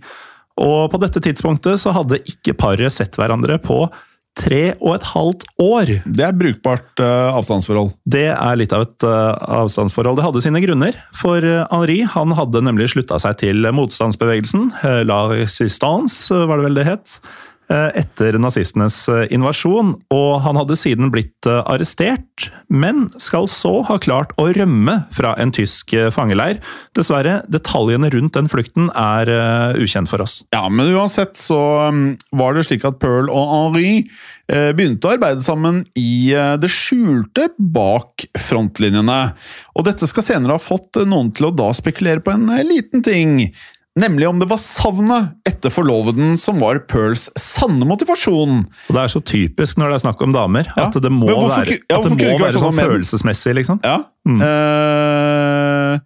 Og 0.62 0.92
på 0.94 1.02
dette 1.02 1.26
tidspunktet 1.26 1.82
så 1.82 1.90
hadde 1.98 2.22
ikke 2.22 2.54
paret 2.54 2.94
sett 2.94 3.18
hverandre 3.18 3.58
på 3.58 3.88
tre 4.36 4.62
og 4.76 4.96
et 4.96 5.06
halvt 5.14 5.46
år. 5.62 5.92
Det 6.04 6.24
er 6.26 6.36
brukbart 6.36 7.02
uh, 7.02 7.32
avstandsforhold. 7.36 7.94
Det 8.04 8.28
er 8.34 8.60
litt 8.60 8.74
av 8.76 8.86
et 8.86 9.06
uh, 9.08 9.32
avstandsforhold. 9.62 10.20
Det 10.20 10.26
hadde 10.26 10.44
sine 10.44 10.62
grunner, 10.64 10.98
for 11.16 11.44
uh, 11.44 11.64
Henri 11.72 12.02
han 12.12 12.36
hadde 12.36 12.64
nemlig 12.66 12.90
slutta 12.92 13.20
seg 13.22 13.40
til 13.42 13.66
motstandsbevegelsen, 13.76 14.70
La 15.08 15.24
Resistance, 15.32 16.30
var 16.30 16.60
det 16.60 16.68
vel 16.68 16.80
det 16.80 16.88
het, 16.88 17.18
etter 17.68 18.36
nazistenes 18.38 18.98
uh, 19.10 19.24
invasjon, 19.34 19.94
og 20.14 20.30
han 20.44 20.58
hadde 20.60 20.76
siden 20.78 21.10
blitt 21.14 21.48
uh, 21.48 21.64
arrestert, 21.66 22.48
men 22.70 23.08
skal 23.22 23.48
så 23.50 23.80
ha 23.88 23.98
klart 24.02 24.34
å 24.38 24.48
rømme 24.54 25.00
fra 25.14 25.34
en 25.40 25.52
tysk 25.54 25.94
fangeleir. 26.14 26.60
Dessverre, 26.96 27.40
detaljene 27.50 28.10
rundt 28.14 28.36
den 28.36 28.50
flukten 28.50 28.90
er 28.94 29.30
ukjent 29.80 30.10
for 30.10 30.22
oss. 30.22 30.40
Ja, 30.54 30.66
men 30.68 30.92
uansett 30.94 31.36
så 31.38 31.58
um, 31.90 32.16
var 32.36 32.54
det 32.56 32.66
slik 32.68 32.84
at 32.86 32.98
Pearl 33.02 33.30
og 33.32 33.46
Henri 33.50 33.90
eh, 34.50 34.72
begynte 34.76 35.08
å 35.08 35.14
arbeide 35.16 35.44
sammen 35.44 35.82
i 35.98 36.32
eh, 36.34 36.54
det 36.60 36.70
skjulte 36.72 37.48
bak 37.58 38.26
frontlinjene. 38.46 39.20
Og 39.76 39.86
dette 39.88 40.08
skal 40.10 40.26
senere 40.26 40.56
ha 40.56 40.62
fått 40.62 41.00
eh, 41.00 41.08
noen 41.08 41.32
til 41.36 41.50
å 41.50 41.54
da 41.56 41.70
spekulere 41.76 42.24
på 42.24 42.34
en 42.34 42.48
eh, 42.54 42.64
liten 42.66 43.04
ting. 43.06 43.38
Nemlig 43.96 44.26
om 44.28 44.40
det 44.40 44.48
var 44.50 44.60
savnet 44.60 45.38
etter 45.48 45.72
forloveden 45.72 46.34
som 46.40 46.58
var 46.60 46.82
Pearls 46.84 47.30
sanne 47.40 47.86
motivasjon. 47.88 48.58
Og 48.68 48.92
Det 48.92 49.00
er 49.02 49.12
så 49.12 49.22
typisk 49.24 49.78
når 49.80 49.88
det 49.88 49.96
er 49.96 50.02
snakk 50.04 50.24
om 50.26 50.34
damer, 50.36 50.68
Ja. 50.76 50.88
at 50.88 50.98
det 51.00 51.12
må 51.12 51.30
hvorfor 51.30 51.64
være, 51.64 51.78
ja, 51.80 52.00
det 52.02 52.10
må 52.12 52.18
ikke 52.18 52.42
være 52.42 52.58
sånn 52.58 52.66
sånn 52.66 52.82
følelsesmessig, 52.82 53.54
liksom. 53.56 53.80
Ja. 53.82 54.02
Mm. 54.28 54.42
Uh, 54.44 55.98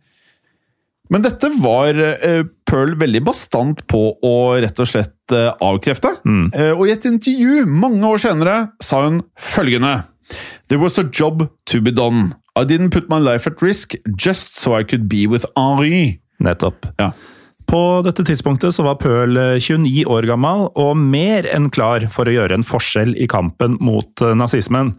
men 1.11 1.23
dette 1.27 1.51
var 1.59 1.99
uh, 1.99 2.45
Pearl 2.71 2.95
veldig 2.95 3.25
bastant 3.27 3.83
på 3.91 4.15
å 4.23 4.35
rett 4.63 4.79
og 4.79 4.87
slett 4.87 5.35
uh, 5.35 5.51
avkrefte. 5.59 6.15
Mm. 6.23 6.47
Og 6.79 6.87
i 6.87 6.95
et 6.95 7.09
intervju 7.11 7.67
mange 7.67 8.07
år 8.07 8.23
senere 8.23 8.57
sa 8.81 9.03
hun 9.09 9.25
følgende 9.35 10.05
There 10.69 10.79
was 10.79 10.97
a 10.97 11.03
job 11.03 11.49
to 11.67 11.81
be 11.83 11.91
done. 11.91 12.37
I 12.55 12.63
didn't 12.63 12.91
put 12.91 13.11
my 13.11 13.19
life 13.19 13.51
at 13.51 13.61
risk 13.61 13.97
just 14.17 14.55
so 14.55 14.79
I 14.79 14.85
could 14.85 15.09
be 15.09 15.27
with 15.27 15.45
Henri. 15.57 16.21
Nettopp. 16.39 16.87
Ja. 17.01 17.11
På 17.71 18.03
dette 18.03 18.25
tidspunktet 18.27 18.75
så 18.75 18.83
var 18.83 18.99
eh, 19.07 19.61
29 19.63 20.03
år 20.11 20.27
gammel 20.27 20.67
og 20.75 20.97
mer 20.99 21.47
enn 21.55 21.69
klar 21.71 22.03
for 22.11 22.27
å 22.27 22.35
gjøre 22.35 22.57
en 22.59 22.67
forskjell 22.67 23.15
i 23.15 23.29
kampen 23.31 23.77
mot 23.79 24.25
eh, 24.27 24.35
nazismen. 24.35 24.97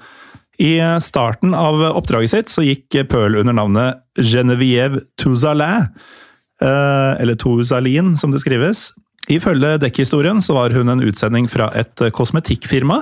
I 0.61 0.77
eh, 0.79 0.95
starten 1.03 1.51
av 1.57 1.83
oppdraget 1.89 2.31
sitt 2.31 2.53
så 2.53 2.63
gikk 2.63 2.95
Pøhl 3.11 3.35
under 3.41 3.57
navnet 3.57 3.99
Genevieve 4.15 5.01
Touzalin, 5.19 5.89
eh, 6.63 7.11
eller 7.19 7.35
Touzalin 7.35 8.15
som 8.15 8.31
det 8.31 8.39
skrives. 8.45 8.91
Ifølge 9.31 9.75
dekkhistorien 9.83 10.39
så 10.41 10.55
var 10.55 10.71
hun 10.71 10.89
en 10.93 11.03
utsending 11.03 11.51
fra 11.51 11.67
et 11.75 11.99
eh, 11.99 12.13
kosmetikkfirma, 12.15 13.01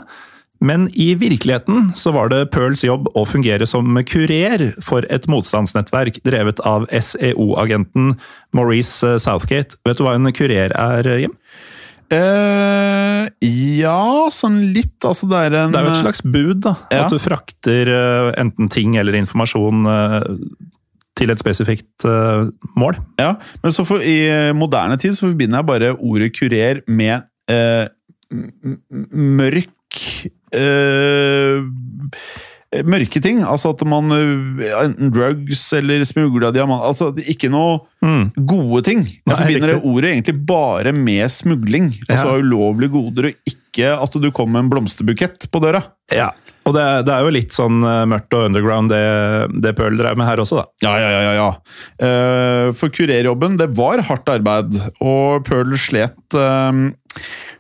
men 0.60 0.90
i 0.94 1.14
virkeligheten 1.20 1.92
så 1.96 2.12
var 2.16 2.32
det 2.34 2.50
Pearls 2.54 2.84
jobb 2.84 3.08
å 3.18 3.26
fungere 3.28 3.68
som 3.70 3.98
kurer 4.08 4.70
for 4.84 5.08
et 5.14 5.28
motstandsnettverk 5.32 6.22
drevet 6.28 6.60
av 6.68 6.88
SEO-agenten 6.92 8.16
Maurice 8.56 9.08
eh, 9.08 9.20
Southgate. 9.22 9.80
Vet 9.88 10.00
du 10.00 10.06
hva 10.08 10.18
en 10.18 10.32
kurer 10.36 10.76
er, 10.76 11.12
Jim? 11.24 11.36
Uh, 12.10 13.30
ja, 13.46 14.28
sånn 14.34 14.58
litt. 14.74 14.98
Altså, 15.06 15.30
det 15.30 15.44
er 15.46 15.60
en 15.60 15.76
Det 15.76 15.78
er 15.78 15.92
jo 15.92 15.94
et 15.94 16.02
slags 16.02 16.24
bud, 16.26 16.64
da. 16.66 16.74
Ja. 16.90 17.04
At 17.06 17.14
du 17.14 17.22
frakter 17.22 17.92
uh, 17.94 18.32
enten 18.42 18.72
ting 18.74 18.98
eller 18.98 19.16
informasjon 19.20 19.86
uh, 19.86 20.24
til 21.20 21.34
et 21.34 21.42
spesifikt 21.42 22.08
eh, 22.08 22.50
mål. 22.80 23.00
Ja, 23.20 23.34
men 23.64 23.76
så 23.76 23.86
for, 23.88 24.04
i 24.04 24.22
eh, 24.30 24.52
moderne 24.56 24.98
tid 25.02 25.18
så 25.18 25.30
forbinder 25.30 25.62
jeg 25.62 25.70
bare 25.70 25.94
ordet 25.98 26.32
kurer 26.36 26.82
med 26.88 27.28
eh, 27.52 27.90
mørk 29.12 30.00
eh, 30.26 30.32
Mørke 32.86 33.18
ting. 33.24 33.40
Altså 33.50 33.72
at 33.74 33.82
man 33.90 34.12
eh, 34.14 34.74
Enten 34.86 35.10
drugs 35.14 35.64
eller 35.74 36.04
smugla 36.06 36.52
diamant 36.54 36.84
Altså 36.86 37.12
ikke 37.26 37.50
noe 37.54 37.80
Mm. 38.00 38.30
gode 38.48 38.80
ting. 38.88 39.02
Jeg 39.04 39.26
Nei, 39.28 39.36
forbinder 39.36 39.68
det 39.74 39.80
ordet 39.84 40.12
egentlig 40.14 40.46
bare 40.48 40.94
med 40.96 41.26
smugling. 41.34 41.90
Altså 42.08 42.30
Ja. 42.30 42.38
ulovlige 42.40 42.92
goder, 42.94 43.26
og 43.28 43.34
ikke 43.52 43.90
at 43.92 44.14
du 44.24 44.30
kom 44.32 44.54
med 44.54 44.62
en 44.64 44.70
blomsterbukett 44.72 45.50
på 45.52 45.60
døra. 45.60 45.82
Ja. 46.10 46.30
Og 46.70 46.76
det, 46.78 46.86
det 47.08 47.14
er 47.16 47.26
jo 47.26 47.34
litt 47.34 47.56
sånn 47.56 47.82
eh, 47.82 48.06
mørkt 48.10 48.36
og 48.38 48.48
underground 48.50 48.94
det, 48.94 49.02
det 49.66 49.74
Pearl 49.78 49.98
drev 49.98 50.20
med 50.20 50.30
her 50.30 50.42
også, 50.44 50.62
da. 50.62 50.68
Ja, 50.86 50.94
ja, 51.02 51.10
ja, 51.10 51.22
ja. 51.26 51.36
ja. 51.40 51.50
Eh, 52.06 52.66
for 52.78 52.94
kurerjobben, 52.94 53.58
det 53.60 53.72
var 53.78 54.04
hardt 54.10 54.30
arbeid, 54.30 54.78
og 55.02 55.46
Pearl 55.48 55.74
slet 55.82 56.38
eh, 56.38 56.82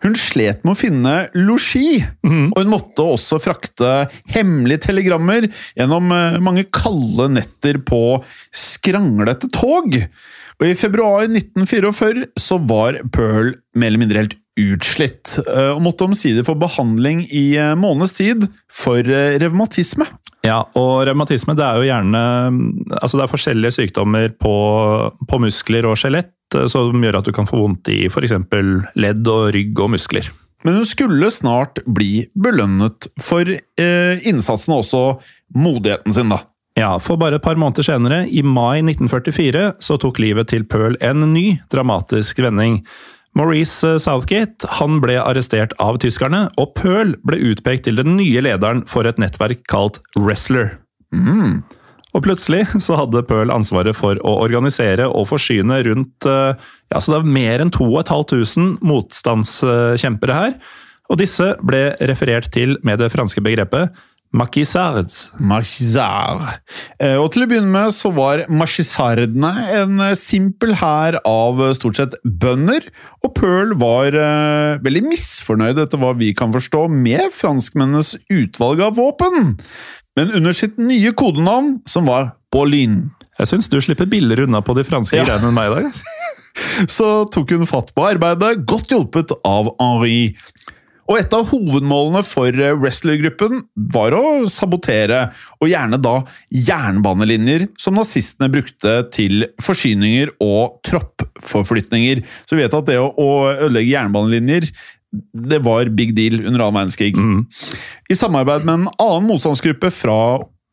Hun 0.05 0.17
slet 0.19 0.61
med 0.63 0.75
å 0.75 0.79
finne 0.79 1.15
losji, 1.35 2.03
og 2.23 2.59
hun 2.61 2.69
måtte 2.71 3.03
også 3.17 3.39
frakte 3.41 4.05
hemmelige 4.31 4.85
telegrammer 4.85 5.49
gjennom 5.73 6.13
mange 6.45 6.67
kalde 6.71 7.27
netter 7.33 7.81
på 7.83 8.21
skranglete 8.55 9.49
tog. 9.51 9.97
Og 10.59 10.67
i 10.67 10.77
februar 10.77 11.25
1944 11.25 12.29
så 12.39 12.59
var 12.69 13.01
Pearl 13.15 13.55
mer 13.75 13.91
eller 13.91 14.03
mindre 14.05 14.23
helt 14.23 14.37
utslitt, 14.59 15.37
eh, 15.45 15.71
og 15.73 15.83
måtte 15.85 16.07
omsider 16.07 16.45
få 16.47 16.57
behandling 16.59 17.25
i 17.31 17.45
måneds 17.79 18.15
tid 18.17 18.47
for 18.71 18.99
eh, 19.03 19.37
revmatisme. 19.41 20.07
Ja, 20.45 20.61
og 20.79 21.03
revmatisme 21.07 21.55
det 21.57 21.65
er 21.65 21.79
jo 21.79 21.87
gjerne 21.89 22.19
Altså 23.01 23.17
det 23.19 23.25
er 23.25 23.31
forskjellige 23.31 23.75
sykdommer 23.75 24.29
på, 24.39 24.53
på 25.27 25.39
muskler 25.43 25.87
og 25.89 25.97
skjelett 25.99 26.55
eh, 26.55 26.67
som 26.71 27.03
gjør 27.03 27.19
at 27.19 27.27
du 27.27 27.33
kan 27.35 27.49
få 27.49 27.59
vondt 27.59 27.91
i 27.91 28.05
f.eks. 28.07 28.37
ledd 28.95 29.27
og 29.27 29.49
rygg 29.55 29.83
og 29.83 29.91
muskler. 29.97 30.29
Men 30.63 30.79
hun 30.79 30.87
skulle 30.87 31.31
snart 31.31 31.79
bli 31.87 32.27
belønnet 32.35 33.07
for 33.23 33.47
eh, 33.47 34.27
innsatsen 34.27 34.75
og 34.75 34.83
også 34.83 35.03
modigheten 35.55 36.15
sin, 36.15 36.31
da. 36.31 36.41
Ja, 36.79 36.93
for 37.03 37.19
bare 37.19 37.39
et 37.39 37.43
par 37.43 37.59
måneder 37.59 37.83
senere, 37.83 38.21
i 38.27 38.43
mai 38.43 38.79
1944, 38.83 39.63
så 39.83 39.97
tok 39.99 40.19
livet 40.23 40.51
til 40.51 40.63
Pearl 40.67 40.95
en 41.03 41.25
ny 41.33 41.57
dramatisk 41.71 42.39
vending. 42.43 42.81
Maurice 43.37 43.97
Southgate 44.01 44.67
han 44.79 44.99
ble 45.03 45.19
arrestert 45.21 45.75
av 45.81 45.99
tyskerne, 46.01 46.47
og 46.59 46.73
Pearl 46.77 47.13
ble 47.27 47.39
utpekt 47.51 47.85
til 47.87 47.99
den 47.99 48.17
nye 48.17 48.41
lederen 48.43 48.85
for 48.89 49.07
et 49.07 49.19
nettverk 49.21 49.61
kalt 49.69 50.01
Wrestler. 50.17 50.77
Mm. 51.13 51.61
Og 52.17 52.25
plutselig 52.25 52.65
så 52.85 52.97
hadde 52.97 53.23
Pearl 53.29 53.53
ansvaret 53.53 53.97
for 53.97 54.19
å 54.25 54.35
organisere 54.41 55.07
og 55.07 55.29
forsyne 55.29 55.81
rundt 55.85 56.25
eh, 56.29 56.57
ja, 56.89 56.99
så 56.99 57.13
det 57.13 57.19
er 57.21 57.33
mer 57.37 57.63
enn 57.63 57.73
2500 57.73 58.79
motstandskjempere 58.89 60.37
her. 60.37 60.55
Og 61.09 61.21
disse 61.21 61.53
ble 61.65 61.89
referert 62.09 62.49
til 62.53 62.77
med 62.85 63.01
det 63.01 63.11
franske 63.13 63.41
begrepet 63.45 63.93
maquisards. 64.35 65.29
Machisard. 65.41 66.43
Eh, 67.01 67.15
Og 67.17 67.31
til 67.33 67.43
å 67.43 67.49
begynne 67.49 67.71
med 67.73 67.93
så 67.95 68.11
var 68.13 68.43
machisardene 68.51 69.51
en 69.81 69.99
eh, 70.05 70.15
simpel 70.19 70.75
hær 70.79 71.17
av 71.27 71.61
eh, 71.65 71.73
stort 71.77 71.97
sett 71.99 72.13
bønder, 72.23 72.85
og 73.25 73.33
Pearl 73.37 73.73
var 73.81 74.15
veldig 74.85 75.01
misfornøyd 75.09 75.79
etter 75.81 75.99
hva 76.01 76.13
vi 76.17 76.31
kan 76.37 76.53
forstå 76.55 76.85
med 76.93 77.33
franskmennenes 77.35 78.13
utvalg 78.31 78.81
av 78.85 78.95
våpen. 78.99 79.55
Men 80.17 80.31
under 80.35 80.55
sitt 80.55 80.77
nye 80.81 81.11
kodenavn, 81.17 81.79
som 81.89 82.07
var 82.09 82.33
Pauline, 82.53 83.09
Jeg 83.39 83.47
syns 83.53 83.69
du 83.71 83.77
slipper 83.79 84.03
billigere 84.11 84.43
unna 84.49 84.59
på 84.61 84.73
de 84.75 84.83
franske 84.83 85.15
Ja. 85.15 85.23
greiene 85.23 85.47
enn 85.47 85.53
meg 85.55 85.69
i 85.69 85.75
dag. 85.75 85.85
altså. 85.87 86.03
så 86.97 87.05
tok 87.31 87.53
hun 87.55 87.65
fatt 87.69 87.93
på 87.95 88.03
arbeidet, 88.03 88.65
godt 88.67 88.91
hjulpet 88.91 89.31
av 89.47 89.69
Henri. 89.79 90.35
Og 91.09 91.17
et 91.17 91.33
av 91.33 91.47
hovedmålene 91.49 92.21
for 92.27 92.53
eh, 92.53 92.75
wrestlergruppen 92.77 93.63
var 93.95 94.13
å 94.13 94.45
sabotere, 94.51 95.23
og 95.57 95.71
gjerne 95.71 95.97
da 96.01 96.19
jernbanelinjer 96.53 97.65
som 97.81 97.97
nazistene 97.97 98.51
brukte 98.53 98.99
til 99.15 99.47
forsyninger 99.63 100.35
og 100.45 100.77
troppforflytninger. 100.85 102.21
Så 102.45 102.57
vi 102.57 102.63
vet 102.63 102.77
at 102.77 102.87
det 102.91 102.99
å, 103.01 103.09
å 103.09 103.29
ødelegge 103.55 103.95
jernbanelinjer 103.95 104.69
det 105.49 105.57
var 105.65 105.89
big 105.97 106.13
deal 106.13 106.37
under 106.43 106.61
annen 106.61 106.83
verdenskrig. 106.83 107.15
I 108.13 108.17
samarbeid 108.17 108.67
med 108.67 108.75
en 108.75 108.91
annen 109.01 109.25
motstandsgruppe 109.31 109.89
fra 109.93 110.19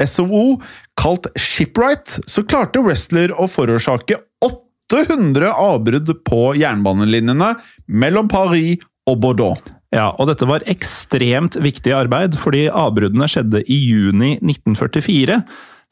SOO, 0.04 0.58
kalt 1.00 1.30
Shipwright, 1.40 2.18
så 2.28 2.44
klarte 2.44 2.82
Wrestler 2.84 3.32
å 3.32 3.48
forårsake 3.48 4.18
800 4.44 5.54
avbrudd 5.56 6.12
på 6.28 6.42
jernbanelinjene 6.60 7.54
mellom 7.88 8.28
Paris 8.28 8.84
og 9.08 9.22
Bordeaux. 9.24 9.75
Ja, 9.96 10.10
og 10.20 10.28
dette 10.28 10.44
var 10.48 10.64
ekstremt 10.68 11.56
viktig 11.64 11.94
arbeid, 11.96 12.36
fordi 12.36 12.66
avbruddene 12.68 13.28
skjedde 13.30 13.62
i 13.64 13.78
juni 13.80 14.34
1944. 14.42 15.40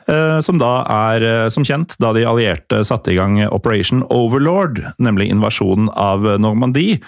eh, 0.06 0.40
Som 0.44 0.58
da 0.60 0.84
er, 0.84 1.22
eh, 1.22 1.48
som 1.48 1.64
kjent, 1.64 1.96
da 1.98 2.12
de 2.12 2.26
allierte 2.28 2.84
satte 2.84 3.12
i 3.12 3.16
gang 3.16 3.40
Operation 3.48 4.02
Overlord, 4.10 4.82
nemlig 4.98 5.30
invasjonen 5.30 5.88
av 5.96 6.20
Normandie. 6.38 7.00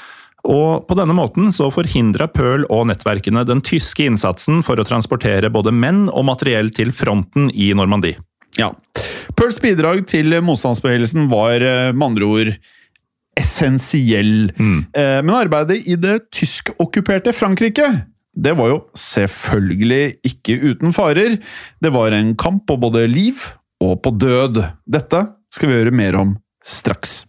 Og 0.46 0.86
på 0.86 0.96
denne 0.96 1.12
måten 1.12 1.50
så 1.52 1.68
forhindra 1.74 2.28
Pearl 2.32 2.64
og 2.70 2.86
nettverkene 2.86 3.44
den 3.44 3.60
tyske 3.60 4.06
innsatsen 4.06 4.62
for 4.64 4.78
å 4.78 4.86
transportere 4.86 5.50
både 5.50 5.74
menn 5.74 6.06
og 6.08 6.24
materiell 6.30 6.70
til 6.70 6.92
fronten 6.94 7.50
i 7.52 7.72
Normandie. 7.74 8.16
Ja. 8.56 8.70
Pearls 9.36 9.60
bidrag 9.60 10.06
til 10.08 10.32
motstandsbevegelsen 10.40 11.28
var 11.28 11.60
eh, 11.60 11.92
med 11.92 12.06
andre 12.06 12.24
ord 12.24 12.54
essensiell. 13.46 14.50
Eh, 14.58 15.22
Men 15.22 15.34
arbeidet 15.38 15.86
i 15.86 15.96
det 15.96 16.18
tyskokkuperte 16.34 17.32
Frankrike 17.36 17.88
det 18.36 18.52
var 18.52 18.68
jo 18.68 18.80
selvfølgelig 19.00 20.18
ikke 20.28 20.58
uten 20.60 20.92
farer. 20.92 21.38
Det 21.80 21.92
var 21.94 22.12
en 22.12 22.34
kamp 22.36 22.66
på 22.68 22.76
både 22.76 23.06
liv 23.08 23.47
og 23.80 24.02
på 24.04 24.12
død. 24.12 24.60
Dette 24.84 25.23
skal 25.54 25.71
vi 25.71 25.78
høre 25.78 25.94
mer 25.94 26.18
om 26.21 26.34
straks. 26.60 27.23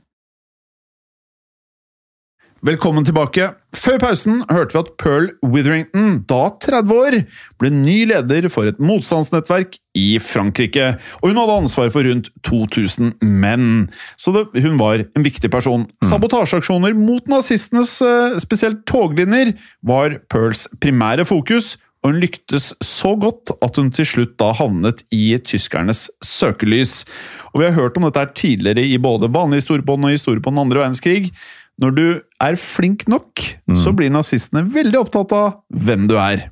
Velkommen 2.67 3.05
tilbake. 3.07 3.45
Før 3.77 3.99
pausen 4.01 4.41
hørte 4.49 4.75
vi 4.75 4.79
at 4.81 4.89
Pearl 4.99 5.27
Witherington, 5.45 6.17
da 6.27 6.49
30 6.65 6.95
år, 6.97 7.15
ble 7.61 7.69
ny 7.71 8.01
leder 8.09 8.49
for 8.51 8.67
et 8.67 8.81
motstandsnettverk 8.83 9.77
i 9.95 10.17
Frankrike, 10.19 10.89
og 11.21 11.29
hun 11.29 11.39
hadde 11.39 11.55
ansvar 11.61 11.93
for 11.93 12.03
rundt 12.03 12.27
2000 12.43 13.13
menn, 13.23 13.85
så 14.19 14.33
det, 14.35 14.65
hun 14.65 14.75
var 14.81 15.05
en 15.05 15.23
viktig 15.23 15.51
person. 15.53 15.85
Sabotasjeaksjoner 16.03 16.97
mot 16.97 17.31
nazistenes 17.31 18.01
eh, 18.03 18.35
spesielt 18.43 18.83
toglinjer 18.89 19.53
var 19.87 20.17
Pearls 20.27 20.65
primære 20.83 21.23
fokus, 21.29 21.77
og 22.03 22.11
hun 22.11 22.19
lyktes 22.21 22.73
så 22.83 23.13
godt 23.19 23.53
at 23.63 23.79
hun 23.79 23.93
til 23.95 24.09
slutt 24.09 24.35
da 24.41 24.49
havnet 24.57 25.05
i 25.15 25.37
tyskernes 25.39 26.09
søkelys. 26.25 27.05
Og 27.53 27.61
Vi 27.61 27.69
har 27.69 27.79
hørt 27.79 27.95
om 27.97 28.09
dette 28.09 28.25
her 28.25 28.35
tidligere 28.35 28.83
i 28.83 28.99
både 28.99 29.31
vanlig 29.31 29.63
historiebånd 29.63 30.09
og 30.09 30.13
historie 30.17 30.43
på 30.43 30.51
den 30.51 30.61
andre 30.65 30.83
verdenskrig. 30.83 31.31
Når 31.81 31.93
du 31.93 32.05
er 32.41 32.57
flink 32.57 33.05
nok, 33.11 33.43
så 33.77 33.91
blir 33.93 34.09
nazistene 34.13 34.63
veldig 34.73 34.97
opptatt 35.03 35.33
av 35.37 35.59
hvem 35.69 36.07
du 36.09 36.15
er. 36.17 36.47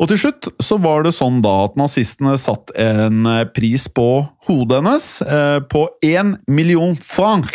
Og 0.00 0.08
til 0.08 0.20
slutt 0.22 0.48
så 0.64 0.78
var 0.80 1.04
det 1.04 1.12
sånn 1.12 1.42
da 1.44 1.52
at 1.66 1.76
nazistene 1.76 2.32
satt 2.40 2.72
en 2.80 3.26
eh, 3.28 3.44
pris 3.52 3.84
på 3.92 4.08
hodet 4.48 4.80
hennes 4.80 5.08
eh, 5.26 5.58
på 5.60 5.84
én 6.06 6.34
million 6.48 6.96
franc. 6.96 7.52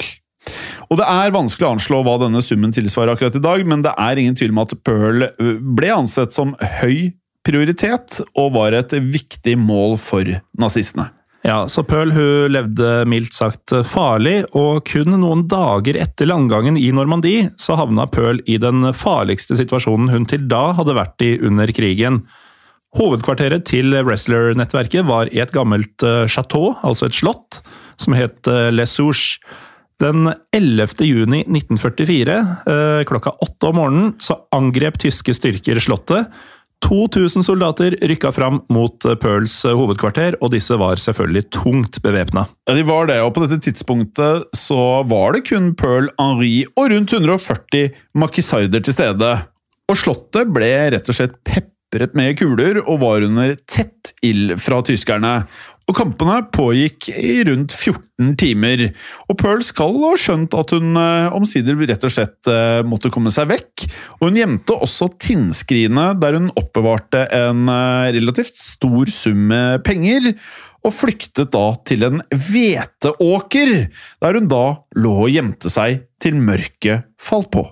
Og 0.94 1.00
det 1.00 1.08
er 1.10 1.34
vanskelig 1.34 1.66
å 1.66 1.74
anslå 1.74 2.04
hva 2.06 2.20
denne 2.22 2.44
summen 2.46 2.74
tilsvarer 2.76 3.16
akkurat 3.16 3.40
i 3.40 3.42
dag, 3.42 3.66
men 3.66 3.82
det 3.82 3.96
er 3.98 4.22
ingen 4.22 4.38
tvil 4.38 4.54
om 4.54 4.62
at 4.62 4.76
Pearl 4.86 5.26
eh, 5.32 5.54
ble 5.58 5.90
ansett 5.96 6.38
som 6.38 6.54
høy 6.80 7.16
prioritet 7.46 8.22
og 8.38 8.54
var 8.56 8.78
et 8.78 8.94
viktig 8.94 9.58
mål 9.62 9.98
for 10.02 10.30
nazistene. 10.62 11.10
Ja, 11.46 11.68
så 11.70 11.84
Pearl 11.86 12.10
hun 12.16 12.50
levde 12.56 13.04
mildt 13.06 13.36
sagt 13.38 13.70
farlig, 13.86 14.40
og 14.58 14.82
kun 14.90 15.14
noen 15.14 15.44
dager 15.46 16.00
etter 16.02 16.26
landgangen 16.26 16.80
i 16.80 16.88
Normandie 16.96 17.52
så 17.62 17.78
havna 17.78 18.08
Pearl 18.10 18.40
i 18.50 18.58
den 18.62 18.88
farligste 18.98 19.58
situasjonen 19.60 20.10
hun 20.10 20.26
til 20.26 20.48
da 20.50 20.72
hadde 20.74 20.96
vært 20.98 21.22
i 21.22 21.36
under 21.46 21.70
krigen. 21.70 22.24
Hovedkvarteret 22.98 23.68
til 23.70 23.94
Wrestler-nettverket 23.94 25.06
var 25.06 25.30
i 25.30 25.44
et 25.44 25.54
gammelt 25.54 26.02
eh, 26.08 26.26
chateau, 26.32 26.74
altså 26.82 27.12
et 27.12 27.20
slott, 27.20 27.62
som 28.02 28.18
het 28.18 28.50
eh, 28.50 28.72
Les 28.74 28.98
Souches. 28.98 29.38
Den 30.02 30.28
11. 30.52 30.98
juni 31.08 31.46
1944, 31.46 32.34
eh, 32.68 33.04
klokka 33.08 33.32
åtte 33.46 33.70
om 33.70 33.78
morgenen, 33.80 34.10
så 34.20 34.42
angrep 34.56 34.98
tyske 35.00 35.32
styrker 35.38 35.80
slottet. 35.80 36.34
2000 36.84 37.46
soldater 37.46 37.96
rykka 38.02 38.32
fram 38.36 38.60
mot 38.70 39.06
eh, 39.06 39.16
Pearls 39.20 39.58
eh, 39.66 39.76
hovedkvarter, 39.78 40.38
og 40.42 40.54
disse 40.54 40.78
var 40.80 41.02
selvfølgelig 41.02 41.48
tungt 41.56 42.02
bevæpna. 42.06 42.46
Ja, 42.70 42.76
de 42.78 42.86
var 42.88 43.10
det, 43.10 43.20
og 43.24 43.34
på 43.36 43.46
dette 43.46 43.62
tidspunktet 43.66 44.46
så 44.58 45.04
var 45.10 45.36
det 45.36 45.46
kun 45.50 45.74
Pearl 45.80 46.12
Henri 46.20 46.66
og 46.76 46.92
rundt 46.94 47.16
140 47.16 47.90
makisarder 48.18 48.86
til 48.86 48.98
stede. 48.98 49.32
Og 49.90 50.00
slottet 50.02 50.52
ble 50.54 50.72
rett 50.94 51.10
og 51.10 51.18
slett 51.18 51.38
pepret 51.96 52.16
med 52.18 52.36
kuler 52.40 52.82
og 52.84 53.00
var 53.04 53.24
under 53.24 53.56
tett 53.72 54.12
ild 54.26 54.58
fra 54.60 54.82
tyskerne. 54.84 55.46
Og 55.86 55.96
kampene 55.96 56.40
pågikk 56.54 57.08
i 57.14 57.44
rundt 57.46 57.72
14 57.76 58.34
timer. 58.42 58.88
Og 59.30 59.38
Pearl 59.38 59.62
skal 59.64 59.96
ha 60.02 60.12
skjønt 60.18 60.56
at 60.58 60.74
hun 60.74 60.98
eh, 60.98 61.36
omsider 61.36 61.78
rett 61.78 62.08
og 62.08 62.12
slett 62.14 62.50
eh, 62.50 62.82
måtte 62.88 63.12
komme 63.14 63.32
seg 63.34 63.52
vekk. 63.54 63.86
Og 64.18 64.28
hun 64.28 64.40
gjemte 64.42 64.76
også 64.76 65.12
tinnskrinet 65.22 66.20
der 66.24 66.40
hun 66.40 66.50
oppbevarte 66.58 67.28
en 67.38 67.70
eh, 67.70 68.12
relativt 68.18 68.58
stor 68.58 69.14
sum 69.14 69.46
med 69.54 69.86
penger 69.86 70.34
og 70.86 70.94
flyktet 70.94 71.54
da 71.54 71.70
til 71.88 72.06
en 72.06 72.20
hveteåker, 72.30 73.72
der 74.22 74.38
hun 74.38 74.52
da 74.52 74.66
lå 75.02 75.16
og 75.24 75.34
gjemte 75.34 75.72
seg 75.74 76.04
til 76.22 76.38
mørket 76.42 77.08
falt 77.22 77.54
på. 77.54 77.66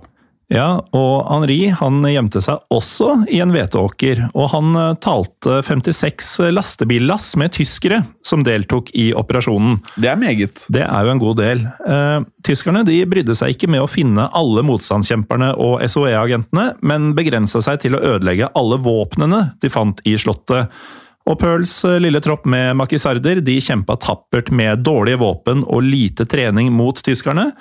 Ja, 0.51 0.83
og 0.91 1.13
Henri 1.29 1.69
han 1.71 2.03
gjemte 2.05 2.41
seg 2.43 2.61
også 2.73 3.23
i 3.31 3.39
en 3.43 3.53
hveteåker, 3.53 4.25
og 4.35 4.49
han 4.51 4.75
eh, 4.77 4.95
talte 5.01 5.61
56 5.65 6.51
lastebillass 6.53 7.31
med 7.39 7.53
tyskere 7.55 8.01
som 8.25 8.43
deltok 8.45 8.91
i 8.99 9.11
operasjonen. 9.17 9.79
Det 9.95 10.11
er 10.11 10.19
meget. 10.19 10.65
Det 10.73 10.83
er 10.83 11.07
jo 11.07 11.13
en 11.13 11.21
god 11.23 11.39
del. 11.39 11.63
Eh, 11.87 12.17
tyskerne 12.45 12.83
de 12.87 12.99
brydde 13.09 13.37
seg 13.39 13.55
ikke 13.55 13.71
med 13.71 13.85
å 13.85 13.89
finne 13.89 14.27
alle 14.35 14.65
motstandskjemperne 14.67 15.53
og 15.63 15.79
SOE-agentene, 15.87 16.73
men 16.83 17.13
begrensa 17.17 17.63
seg 17.63 17.79
til 17.85 17.97
å 17.97 18.03
ødelegge 18.13 18.51
alle 18.59 18.81
våpnene 18.83 19.45
de 19.63 19.71
fant 19.73 20.03
i 20.09 20.17
slottet. 20.19 20.69
Og 21.29 21.39
Pearls 21.39 21.77
eh, 21.87 22.01
lille 22.03 22.19
tropp 22.23 22.45
med 22.51 22.75
makisarder 22.79 23.39
de 23.45 23.55
kjempa 23.63 23.95
tappert 24.01 24.51
med 24.51 24.83
dårlige 24.83 25.21
våpen 25.21 25.63
og 25.63 25.85
lite 25.87 26.27
trening 26.27 26.71
mot 26.75 26.99
tyskerne, 26.99 27.51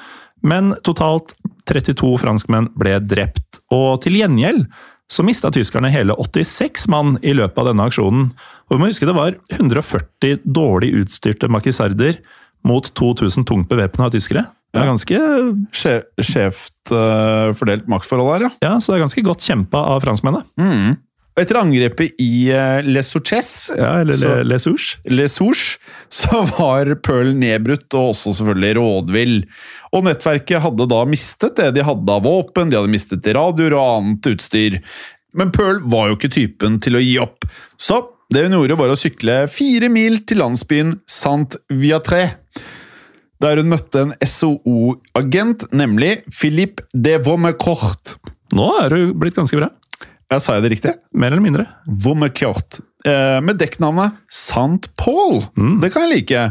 men 0.46 0.74
totalt 0.86 1.36
32 1.70 2.16
franskmenn 2.22 2.70
ble 2.78 2.96
drept. 3.06 3.62
Og 3.74 4.02
til 4.04 4.18
gjengjeld 4.18 4.66
så 5.12 5.24
mista 5.26 5.50
tyskerne 5.52 5.90
hele 5.92 6.14
86 6.16 6.86
mann 6.92 7.18
i 7.20 7.34
løpet 7.36 7.58
av 7.60 7.68
denne 7.68 7.84
aksjonen. 7.90 8.30
Og 8.68 8.74
vi 8.76 8.80
må 8.80 8.88
huske 8.88 9.08
det 9.08 9.16
var 9.16 9.36
140 9.52 10.40
dårlig 10.44 10.92
utstyrte 11.02 11.50
makisarder 11.52 12.18
mot 12.66 12.86
2000 12.96 13.44
tungt 13.48 13.68
bevæpna 13.70 14.08
tyskere. 14.14 14.46
Det 14.72 14.80
er 14.80 14.88
ganske, 14.88 15.18
Skjevt 15.76 16.92
uh, 16.96 17.52
fordelt 17.58 17.90
maktforhold 17.92 18.30
her, 18.32 18.44
ja. 18.46 18.52
ja, 18.64 18.76
så 18.80 18.94
det 18.94 18.98
er 18.98 19.02
ganske 19.04 19.24
godt 19.26 19.44
kjempa 19.44 19.82
av 19.92 20.00
franskmennene. 20.00 20.46
Mm. 20.56 20.94
Og 21.32 21.40
Etter 21.40 21.56
angrepet 21.62 22.18
i 22.20 22.50
uh, 22.52 22.82
Les 22.84 23.08
Souches, 23.08 23.70
Ja, 23.78 23.94
eller 24.02 24.12
Så- 24.20 24.42
Les 24.44 24.62
Souches. 24.66 24.98
Les 25.08 25.32
Souches, 25.32 25.78
så 26.12 26.42
var 26.58 26.90
Pearl 27.00 27.32
nedbrutt, 27.40 27.86
og 27.96 28.10
også 28.12 28.34
selvfølgelig 28.36 28.74
rådvill. 28.76 29.38
Og 29.96 30.04
nettverket 30.04 30.60
hadde 30.60 30.86
da 30.92 31.00
mistet 31.08 31.56
det 31.56 31.70
de 31.78 31.86
hadde 31.88 32.12
av 32.18 32.26
våpen, 32.28 32.68
de 32.68 32.76
hadde 32.76 32.92
mistet 32.92 33.30
radioer 33.32 33.72
og 33.78 33.86
annet 34.02 34.28
utstyr. 34.34 34.76
Men 35.32 35.48
Pearl 35.56 35.80
var 35.88 36.10
jo 36.10 36.18
ikke 36.18 36.34
typen 36.34 36.76
til 36.84 36.98
å 36.98 37.00
gi 37.00 37.16
opp, 37.22 37.48
så 37.80 38.02
det 38.32 38.44
hun 38.46 38.58
gjorde 38.58 38.76
var 38.80 38.92
å 38.92 38.96
sykle 39.00 39.42
fire 39.52 39.88
mil 39.92 40.18
til 40.28 40.38
landsbyen 40.40 40.98
Saint-Viatré. 41.08 42.26
Der 43.42 43.58
hun 43.60 43.72
møtte 43.72 44.04
en 44.06 44.12
SOO-agent, 44.24 45.64
nemlig 45.72 46.22
Philippe 46.32 46.84
de 46.94 47.16
Vommecourt. 47.24 48.18
Nå 48.56 48.68
er 48.84 48.92
du 48.92 49.14
blitt 49.18 49.36
ganske 49.36 49.56
bra. 49.58 49.68
Ja, 50.32 50.38
sa 50.40 50.56
jeg 50.56 50.64
det 50.64 50.72
riktig? 50.72 50.94
Mer 51.12 51.34
eller 51.34 51.44
mindre. 51.44 51.66
Vaumecourt. 51.84 52.80
Eh, 53.04 53.38
med 53.44 53.58
dekknavnet 53.60 54.16
St. 54.32 54.88
Paul. 54.96 55.42
Det 55.82 55.90
kan 55.92 56.06
jeg 56.06 56.12
like. 56.14 56.44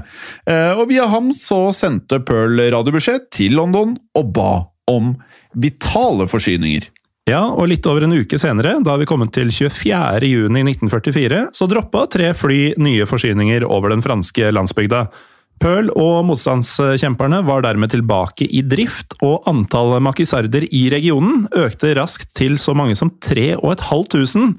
Eh, 0.46 0.74
og 0.78 0.86
via 0.92 1.08
ham 1.10 1.32
så 1.34 1.72
sendte 1.74 2.20
Pearl 2.28 2.62
radiobeskjed 2.76 3.32
til 3.34 3.58
London 3.58 3.96
og 4.20 4.34
ba 4.36 4.52
om 4.92 5.16
vitale 5.58 6.28
forsyninger. 6.30 6.92
Ja, 7.30 7.42
og 7.50 7.70
litt 7.72 7.86
over 7.90 8.06
en 8.06 8.14
uke 8.18 8.38
senere, 8.42 8.76
da 8.86 8.96
vi 8.98 9.08
kommet 9.10 9.32
til 9.34 9.50
24. 9.54 10.26
juni 10.26 10.64
1944, 10.66 11.44
så 11.58 11.68
droppa 11.70 12.06
tre 12.12 12.32
fly 12.38 12.74
nye 12.82 13.06
forsyninger 13.10 13.66
over 13.66 13.94
den 13.94 14.02
franske 14.06 14.50
landsbygda. 14.54 15.06
Pearl 15.62 15.92
og 15.94 16.24
motstandskjemperne 16.26 17.44
var 17.46 17.62
dermed 17.62 17.92
tilbake 17.94 18.48
i 18.50 18.64
drift, 18.66 19.14
og 19.22 19.46
antallet 19.50 20.02
makisarder 20.02 20.66
i 20.74 20.88
regionen 20.90 21.44
økte 21.54 21.94
raskt 22.00 22.32
til 22.38 22.58
så 22.62 22.74
mange 22.78 22.96
som 22.98 23.12
3500, 23.22 24.56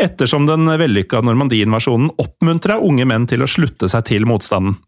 ettersom 0.00 0.48
den 0.48 0.64
vellykka 0.80 1.20
Normandie-invasjonen 1.24 2.14
oppmuntra 2.22 2.78
unge 2.80 3.04
menn 3.08 3.28
til 3.28 3.44
å 3.44 3.50
slutte 3.50 3.90
seg 3.92 4.08
til 4.08 4.24
motstanden. 4.28 4.78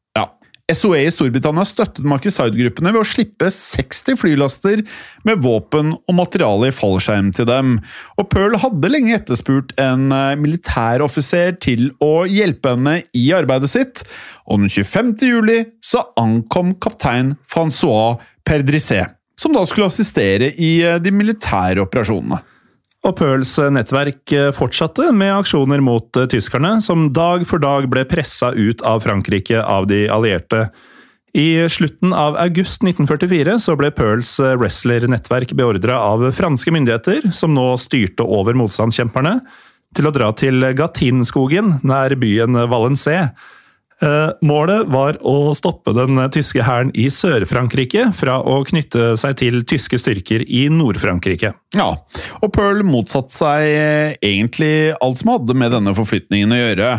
SOE 0.69 1.01
i 1.01 1.13
Storbritannia 1.13 1.65
støttet 1.65 2.05
Maquisard-gruppene 2.05 2.91
ved 2.93 3.01
å 3.01 3.09
slippe 3.09 3.49
60 3.55 4.19
flylaster 4.21 4.83
med 5.25 5.41
våpen 5.41 5.95
og 5.97 6.17
materiale 6.19 6.69
i 6.69 6.75
fallskjerm 6.77 7.31
til 7.37 7.49
dem. 7.49 7.79
Og 8.21 8.29
Pearl 8.29 8.59
hadde 8.61 8.91
lenge 8.93 9.15
etterspurt 9.17 9.73
en 9.81 10.13
eh, 10.13 10.35
militæroffiser 10.37 11.57
til 11.65 11.89
å 12.05 12.27
hjelpe 12.29 12.75
henne 12.75 12.99
i 13.17 13.25
arbeidet 13.33 13.73
sitt, 13.73 14.05
og 14.45 14.61
den 14.61 14.69
25. 14.69 15.15
juli 15.25 15.59
så 15.81 16.05
ankom 16.21 16.75
kaptein 16.85 17.33
Francois 17.49 18.21
Perdrisset, 18.45 19.17
som 19.41 19.57
da 19.57 19.65
skulle 19.65 19.89
assistere 19.89 20.53
i 20.53 20.75
eh, 20.85 21.01
de 21.01 21.15
militære 21.17 21.87
operasjonene. 21.89 22.43
Og 23.09 23.15
Pearls 23.17 23.55
nettverk 23.73 24.33
eh, 24.37 24.51
fortsatte 24.53 25.07
med 25.17 25.33
aksjoner 25.33 25.81
mot 25.81 26.17
eh, 26.21 26.27
tyskerne, 26.29 26.75
som 26.85 27.07
dag 27.17 27.47
for 27.49 27.63
dag 27.63 27.87
ble 27.89 28.03
pressa 28.09 28.51
ut 28.53 28.85
av 28.85 29.01
Frankrike 29.01 29.63
av 29.65 29.87
de 29.89 30.03
allierte. 30.13 30.67
I 31.33 31.69
slutten 31.73 32.13
av 32.13 32.37
august 32.41 32.85
1944 32.85 33.57
så 33.65 33.77
ble 33.81 33.89
Pearls 33.97 34.35
eh, 34.45 34.53
wrestlernettverk 34.61 35.55
beordra 35.57 36.03
av 36.05 36.27
franske 36.37 36.75
myndigheter, 36.75 37.31
som 37.33 37.57
nå 37.57 37.71
styrte 37.81 38.27
over 38.29 38.59
motstandskjemperne, 38.61 39.39
til 39.97 40.11
å 40.11 40.13
dra 40.13 40.29
til 40.37 40.69
Gatinskogen, 40.77 41.79
nær 41.89 42.13
byen 42.21 42.61
Valencé. 42.69 43.23
Eh, 44.03 44.31
Målet 44.47 44.87
var 44.93 45.19
å 45.27 45.55
stoppe 45.59 45.95
den 45.97 46.21
tyske 46.35 46.63
hæren 46.63 46.93
i 46.95 47.09
Sør-Frankrike 47.11 48.09
fra 48.17 48.39
å 48.47 48.61
knytte 48.69 49.17
seg 49.19 49.39
til 49.41 49.65
tyske 49.69 49.99
styrker 49.99 50.45
i 50.47 50.69
Nord-Frankrike. 50.71 51.53
Ja, 51.75 51.89
og 52.39 52.53
Pearl 52.55 52.85
motsatte 52.87 53.35
seg 53.35 53.67
eh, 53.73 54.15
egentlig 54.23 54.95
alt 55.03 55.23
som 55.23 55.35
hadde 55.35 55.59
med 55.59 55.75
denne 55.75 55.97
forflytningen 55.99 56.55
å 56.55 56.61
gjøre, 56.63 56.95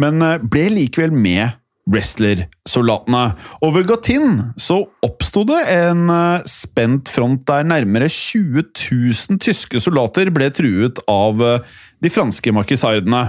men 0.00 0.22
eh, 0.22 0.38
ble 0.40 0.68
likevel 0.78 1.14
med 1.14 1.58
wrestlersoldatene. 1.90 3.22
Og 3.64 3.74
ved 3.76 3.88
Gatin 3.90 4.38
så 4.60 4.80
oppsto 5.04 5.44
det 5.48 5.60
en 5.74 6.08
eh, 6.12 6.44
spent 6.48 7.10
front 7.12 7.44
der 7.48 7.66
nærmere 7.68 8.08
20 8.08 8.64
000 8.72 9.40
tyske 9.44 9.82
soldater 9.84 10.32
ble 10.34 10.48
truet 10.54 11.02
av 11.10 11.42
eh, 11.44 11.74
de 12.04 12.12
franske 12.12 12.52
makisardene. 12.56 13.26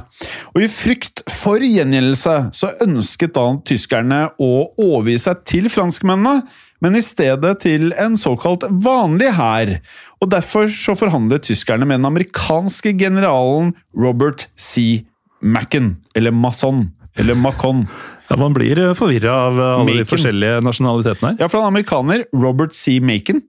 Og 0.55 0.63
i 0.63 0.71
frykt 0.71 1.25
for 1.31 1.63
gjengjeldelse 1.63 2.37
så 2.55 2.71
ønsket 2.85 3.35
da 3.35 3.49
tyskerne 3.67 4.21
å 4.39 4.51
overgi 4.81 5.19
seg 5.27 5.43
til 5.47 5.69
franskmennene, 5.71 6.45
men 6.83 6.97
i 6.99 7.03
stedet 7.03 7.53
til 7.63 7.93
en 7.99 8.17
såkalt 8.19 8.65
vanlig 8.83 9.31
hær. 9.37 9.77
Og 10.23 10.31
derfor 10.31 10.67
så 10.71 10.95
forhandlet 10.99 11.47
tyskerne 11.47 11.87
med 11.87 12.01
den 12.01 12.09
amerikanske 12.11 12.95
generalen 12.99 13.73
Robert 13.95 14.49
C. 14.59 15.05
Macken, 15.45 15.97
eller 16.15 16.33
Masson, 16.35 16.89
eller 17.15 17.37
Macon. 17.39 17.85
Ja, 18.29 18.37
Man 18.41 18.53
blir 18.55 18.79
forvirra 18.97 19.33
av 19.47 19.59
alle 19.59 19.81
alle 19.81 19.97
de 20.03 20.09
forskjellige 20.09 20.61
nasjonalitetene 20.65 21.33
her. 21.33 21.41
Ja, 21.43 21.49
for 21.51 21.61
han 21.61 21.67
er 21.67 21.73
amerikaner, 21.75 22.25
Robert 22.33 22.75
C. 22.75 22.99
Macon. 22.99 23.43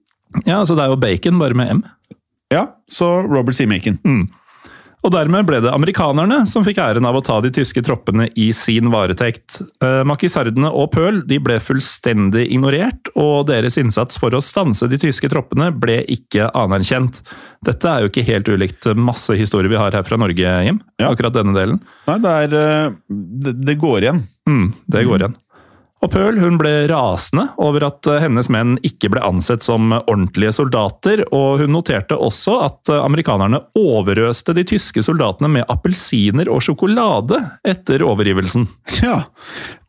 Ja, 0.45 0.63
så 0.65 0.75
Det 0.75 0.85
er 0.85 0.91
jo 0.93 0.99
bacon, 1.01 1.39
bare 1.39 1.57
med 1.57 1.69
M. 1.79 1.83
Ja, 2.53 2.67
så 2.89 3.23
Robert 3.27 3.55
C. 3.55 3.65
Macon. 3.65 3.97
Og 5.05 5.13
dermed 5.13 5.45
ble 5.47 5.59
det 5.63 5.71
amerikanerne 5.71 6.41
som 6.49 6.65
fikk 6.65 6.79
æren 6.83 7.05
av 7.07 7.15
å 7.15 7.21
ta 7.23 7.37
de 7.43 7.51
tyske 7.53 7.79
troppene 7.85 8.25
i 8.35 8.49
sin 8.55 8.89
varetekt. 8.91 9.59
Eh, 9.83 10.01
Makisardene 10.07 10.71
og 10.73 10.89
Pøl 10.95 11.21
de 11.29 11.37
ble 11.43 11.59
fullstendig 11.63 12.47
ignorert, 12.51 13.11
og 13.15 13.45
deres 13.47 13.77
innsats 13.79 14.17
for 14.19 14.35
å 14.35 14.41
stanse 14.43 14.89
de 14.89 14.99
tyske 14.99 15.29
troppene 15.31 15.69
ble 15.71 16.01
ikke 16.11 16.49
anerkjent. 16.57 17.21
Dette 17.67 17.87
er 17.87 18.03
jo 18.03 18.11
ikke 18.11 18.25
helt 18.27 18.51
ulikt 18.51 18.89
masse 18.97 19.37
historier 19.37 19.71
vi 19.71 19.79
har 19.79 19.95
her 19.95 20.03
fra 20.07 20.19
Norge, 20.19 20.57
Jim. 20.67 20.81
Ja. 20.99 21.13
Akkurat 21.13 21.37
denne 21.37 21.55
delen. 21.55 21.79
Nei, 22.09 22.17
det 22.25 22.33
er 22.43 22.57
eh, 22.63 22.97
Det, 23.07 23.55
det 23.69 23.77
går 23.79 24.09
igjen. 24.09 24.25
Mm, 24.47 24.71
det 24.87 25.03
går 25.07 25.21
igjen. 25.21 25.37
Og 26.05 26.11
Pearl 26.13 26.37
hun 26.37 26.59
ble 26.61 26.71
rasende 26.91 27.47
over 27.61 27.87
at 27.87 28.05
eh, 28.09 28.19
hennes 28.21 28.51
menn 28.53 28.75
ikke 28.85 29.09
ble 29.15 29.23
ansett 29.25 29.65
som 29.65 29.89
ordentlige 29.97 30.53
soldater, 30.59 31.23
og 31.33 31.63
hun 31.63 31.73
noterte 31.73 32.17
også 32.21 32.59
at 32.67 32.91
eh, 32.93 33.01
amerikanerne 33.01 33.63
overøste 33.77 34.53
de 34.57 34.65
tyske 34.69 35.01
soldatene 35.07 35.49
med 35.55 35.65
appelsiner 35.73 36.51
og 36.53 36.61
sjokolade 36.67 37.41
etter 37.67 38.05
overgivelsen. 38.05 38.69
Ja, 38.97 39.21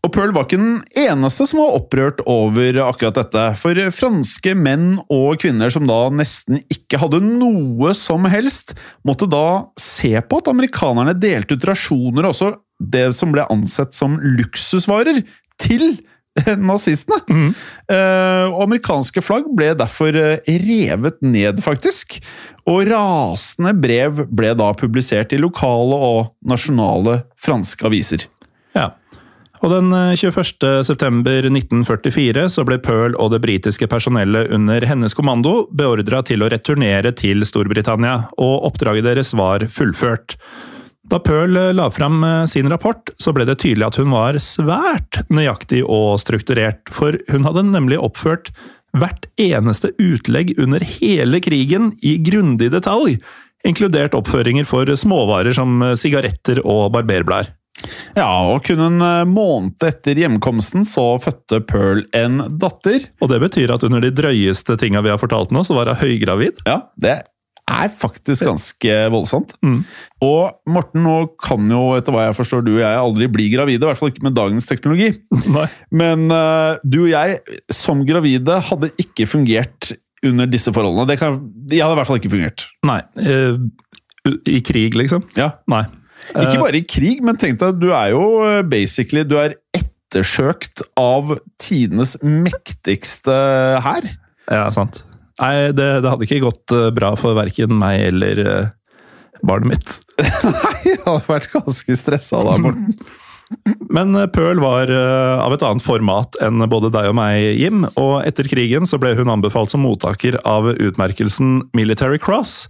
og 0.05 0.12
Pearl 0.14 0.31
var 0.37 0.44
ikke 0.44 0.61
den 0.61 0.77
eneste 1.01 1.47
som 1.49 1.62
var 1.62 1.77
opprørt 1.79 2.21
over 2.29 2.77
akkurat 2.85 3.16
dette. 3.18 3.44
For 3.59 3.79
franske 3.92 4.53
menn 4.55 5.01
og 5.11 5.40
kvinner 5.42 5.73
som 5.73 5.88
da 5.88 5.97
nesten 6.14 6.61
ikke 6.71 7.01
hadde 7.03 7.23
noe 7.25 7.94
som 7.99 8.29
helst, 8.31 8.77
måtte 9.09 9.29
da 9.31 9.66
se 9.81 10.12
på 10.21 10.40
at 10.40 10.51
amerikanerne 10.53 11.16
delte 11.18 11.57
ut 11.57 11.66
rasjoner 11.68 12.29
og 12.29 12.35
også 12.35 12.53
det 12.79 13.11
som 13.19 13.35
ble 13.35 13.47
ansett 13.51 13.97
som 13.97 14.19
luksusvarer, 14.23 15.23
til 15.59 15.99
nazistene. 16.71 17.51
Eh, 17.91 18.45
og 18.53 18.62
amerikanske 18.67 19.23
flagg 19.25 19.49
ble 19.59 19.73
derfor 19.79 20.14
eh, 20.17 20.53
revet 20.64 21.21
ned, 21.25 21.62
faktisk. 21.64 22.21
Og 22.69 22.87
rasende 22.91 23.75
brev 23.79 24.25
ble 24.29 24.55
da 24.59 24.73
publisert 24.77 25.35
i 25.35 25.41
lokale 25.43 25.99
og 25.99 26.33
nasjonale 26.47 27.23
franske 27.43 27.87
aviser. 27.88 28.29
Ja. 28.77 28.93
Og 29.59 29.73
den 29.73 29.91
eh, 29.91 30.14
21. 30.14 30.85
september 30.87 31.51
1944 31.51 32.47
så 32.55 32.64
ble 32.69 32.79
Pearl 32.83 33.19
og 33.19 33.33
det 33.35 33.43
britiske 33.43 33.88
personellet 33.91 34.53
under 34.55 34.87
hennes 34.87 35.17
kommando 35.19 35.64
beordra 35.75 36.23
til 36.27 36.45
å 36.45 36.51
returnere 36.53 37.14
til 37.19 37.47
Storbritannia, 37.49 38.29
og 38.38 38.69
oppdraget 38.71 39.09
deres 39.11 39.35
var 39.38 39.67
fullført. 39.73 40.38
Da 41.09 41.18
Pearl 41.18 41.57
eh, 41.57 41.73
la 41.73 41.90
fram 41.90 42.25
eh, 42.25 42.44
sin 42.44 42.68
rapport, 42.68 43.11
så 43.16 43.33
ble 43.33 43.47
det 43.49 43.59
tydelig 43.62 43.87
at 43.87 43.97
hun 44.01 44.12
var 44.12 44.37
svært 44.42 45.23
nøyaktig 45.33 45.81
og 45.85 46.18
strukturert, 46.21 46.85
for 46.92 47.16
hun 47.33 47.47
hadde 47.49 47.64
nemlig 47.71 48.01
oppført 48.01 48.53
hvert 48.99 49.29
eneste 49.40 49.94
utlegg 50.01 50.55
under 50.61 50.85
hele 50.85 51.40
krigen 51.44 51.92
i 52.05 52.18
grundig 52.25 52.71
detalj, 52.75 53.16
inkludert 53.68 54.16
oppføringer 54.16 54.68
for 54.68 54.90
småvarer 55.01 55.57
som 55.57 55.81
eh, 55.81 55.97
sigaretter 55.97 56.61
og 56.66 56.90
barberblader. 56.99 57.55
Ja, 58.18 58.27
og 58.51 58.66
kun 58.66 58.81
en 58.83 59.03
måned 59.31 59.85
etter 59.87 60.18
hjemkomsten 60.18 60.83
så 60.83 61.12
fødte 61.23 61.61
Pearl 61.62 62.03
en 62.16 62.40
datter. 62.59 63.07
Og 63.23 63.31
det 63.31 63.38
betyr 63.44 63.71
at 63.71 63.85
under 63.87 64.03
de 64.03 64.11
drøyeste 64.11 64.75
tinga 64.83 64.99
vi 65.07 65.12
har 65.12 65.21
fortalt 65.23 65.55
nå, 65.55 65.62
så 65.62 65.77
var 65.79 65.92
hun 65.92 66.01
høygravid. 66.03 66.59
Ja, 66.66 66.81
det 66.99 67.21
er 67.69 67.93
faktisk 67.93 68.47
ganske 68.49 68.97
voldsomt. 69.13 69.55
Mm. 69.65 69.83
Og 70.25 70.73
Morten, 70.73 71.05
nå 71.05 71.17
kan 71.43 71.69
jo, 71.71 71.83
etter 71.99 72.15
hva 72.15 72.27
jeg 72.29 72.39
forstår, 72.39 72.65
du 72.67 72.73
og 72.77 72.83
jeg 72.83 73.03
aldri 73.03 73.29
bli 73.33 73.49
gravide, 73.53 73.85
i 73.85 73.89
hvert 73.91 74.01
fall 74.01 74.13
ikke 74.13 74.27
med 74.27 74.37
dagens 74.39 74.69
teknologi. 74.71 75.13
Nei. 75.57 75.67
Men 76.03 76.27
uh, 76.33 76.81
du 76.83 77.05
og 77.05 77.13
jeg, 77.13 77.39
som 77.75 78.05
gravide, 78.09 78.61
hadde 78.71 78.93
ikke 79.03 79.29
fungert 79.31 79.93
under 80.27 80.49
disse 80.51 80.73
forholdene. 80.75 81.07
Det 81.11 81.19
kan, 81.21 81.39
jeg 81.71 81.85
hadde 81.85 81.95
i 81.95 82.01
hvert 82.01 82.11
fall 82.11 82.21
ikke 82.21 82.35
fungert. 82.35 82.67
Nei. 82.89 83.01
Uh, 83.23 84.35
I 84.51 84.61
krig, 84.67 84.99
liksom? 84.99 85.25
Ja. 85.39 85.55
Nei. 85.71 85.85
Ikke 86.29 86.59
Eh, 86.59 86.61
bare 86.61 86.81
i 86.81 86.85
krig, 86.85 87.23
men 87.25 87.39
tenk 87.41 87.61
deg, 87.61 87.79
du 87.81 87.87
er 87.95 88.11
jo 88.13 88.25
basically 88.69 89.23
Du 89.25 89.39
er 89.41 89.55
ettersøkt 89.73 90.83
av 90.99 91.39
tidenes 91.63 92.17
mektigste 92.21 93.37
hær. 93.85 94.09
Ja, 94.49 94.67
sant. 94.75 95.03
Nei, 95.38 95.70
det, 95.70 95.87
det 96.03 96.11
hadde 96.11 96.27
ikke 96.27 96.42
gått 96.42 96.74
eh, 96.74 96.90
bra 96.94 97.12
for 97.18 97.37
verken 97.38 97.77
meg 97.79 98.09
eller 98.09 98.42
eh, 98.42 98.68
barnet 99.46 99.70
mitt. 99.70 99.96
Nei, 100.64 100.77
jeg 100.88 101.01
hadde 101.05 101.31
vært 101.31 101.51
ganske 101.55 101.98
stressa 101.98 102.42
da, 102.46 102.57
Morten. 102.62 102.94
Men 103.94 104.12
eh, 104.18 104.27
Pearl 104.35 104.61
var 104.61 104.90
av 104.90 105.55
et 105.55 105.64
annet 105.64 105.85
format 105.85 106.35
enn 106.44 106.64
både 106.68 106.90
deg 106.94 107.12
og 107.12 107.18
meg, 107.20 107.53
Jim. 107.57 107.87
Og 107.94 108.18
etter 108.27 108.51
krigen 108.51 108.88
så 108.88 109.01
ble 109.01 109.14
hun 109.18 109.31
anbefalt 109.33 109.72
som 109.72 109.85
mottaker 109.87 110.40
av 110.42 110.72
utmerkelsen 110.74 111.61
Military 111.79 112.18
Cross. 112.20 112.66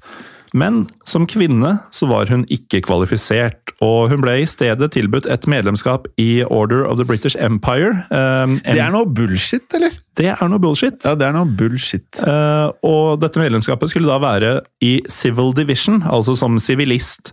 Men 0.57 0.87
som 1.09 1.27
kvinne 1.29 1.75
så 1.95 2.09
var 2.11 2.31
hun 2.33 2.45
ikke 2.53 2.81
kvalifisert, 2.87 3.75
og 3.85 4.09
hun 4.13 4.23
ble 4.25 4.39
i 4.43 4.49
stedet 4.49 4.91
tilbudt 4.95 5.29
et 5.29 5.47
medlemskap 5.51 6.09
i 6.21 6.45
Order 6.45 6.87
of 6.89 6.99
the 7.01 7.07
British 7.09 7.37
Empire. 7.41 8.05
Um, 8.11 8.59
Det 8.65 8.81
er 8.81 8.95
noe 8.95 9.07
bullshit, 9.07 9.67
eller? 9.75 9.95
det 10.19 10.33
er 10.33 10.49
noe 10.51 10.59
bullshit. 10.59 10.99
Ja, 11.05 11.15
det 11.15 11.29
er 11.29 11.37
noe 11.37 11.47
bullshit. 11.47 12.09
Uh, 12.19 12.73
og 12.83 13.21
dette 13.23 13.41
medlemskapet 13.41 13.93
skulle 13.93 14.11
da 14.11 14.19
være 14.23 14.59
i 14.85 14.99
Civil 15.09 15.55
Division, 15.55 16.03
altså 16.09 16.35
som 16.39 16.59
sivilist. 16.63 17.33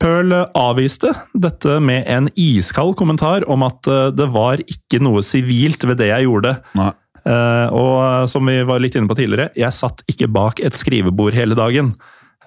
Pearl 0.00 0.32
avviste 0.56 1.12
dette 1.36 1.76
med 1.84 2.06
en 2.08 2.30
iskald 2.40 2.94
kommentar 2.96 3.44
om 3.52 3.66
at 3.66 3.84
eh, 3.90 4.06
det 4.16 4.30
var 4.32 4.62
ikke 4.64 4.96
noe 5.04 5.20
sivilt 5.26 5.84
ved 5.84 6.00
det 6.00 6.08
jeg 6.08 6.24
gjorde. 6.24 6.54
Nei. 6.80 6.92
Uh, 7.20 7.66
og 7.76 8.30
som 8.32 8.48
vi 8.48 8.62
var 8.64 8.80
litt 8.80 8.94
inne 8.96 9.10
på 9.10 9.18
tidligere, 9.18 9.50
jeg 9.52 9.76
satt 9.76 10.00
ikke 10.08 10.30
bak 10.32 10.62
et 10.64 10.76
skrivebord 10.78 11.36
hele 11.36 11.58
dagen. 11.58 11.92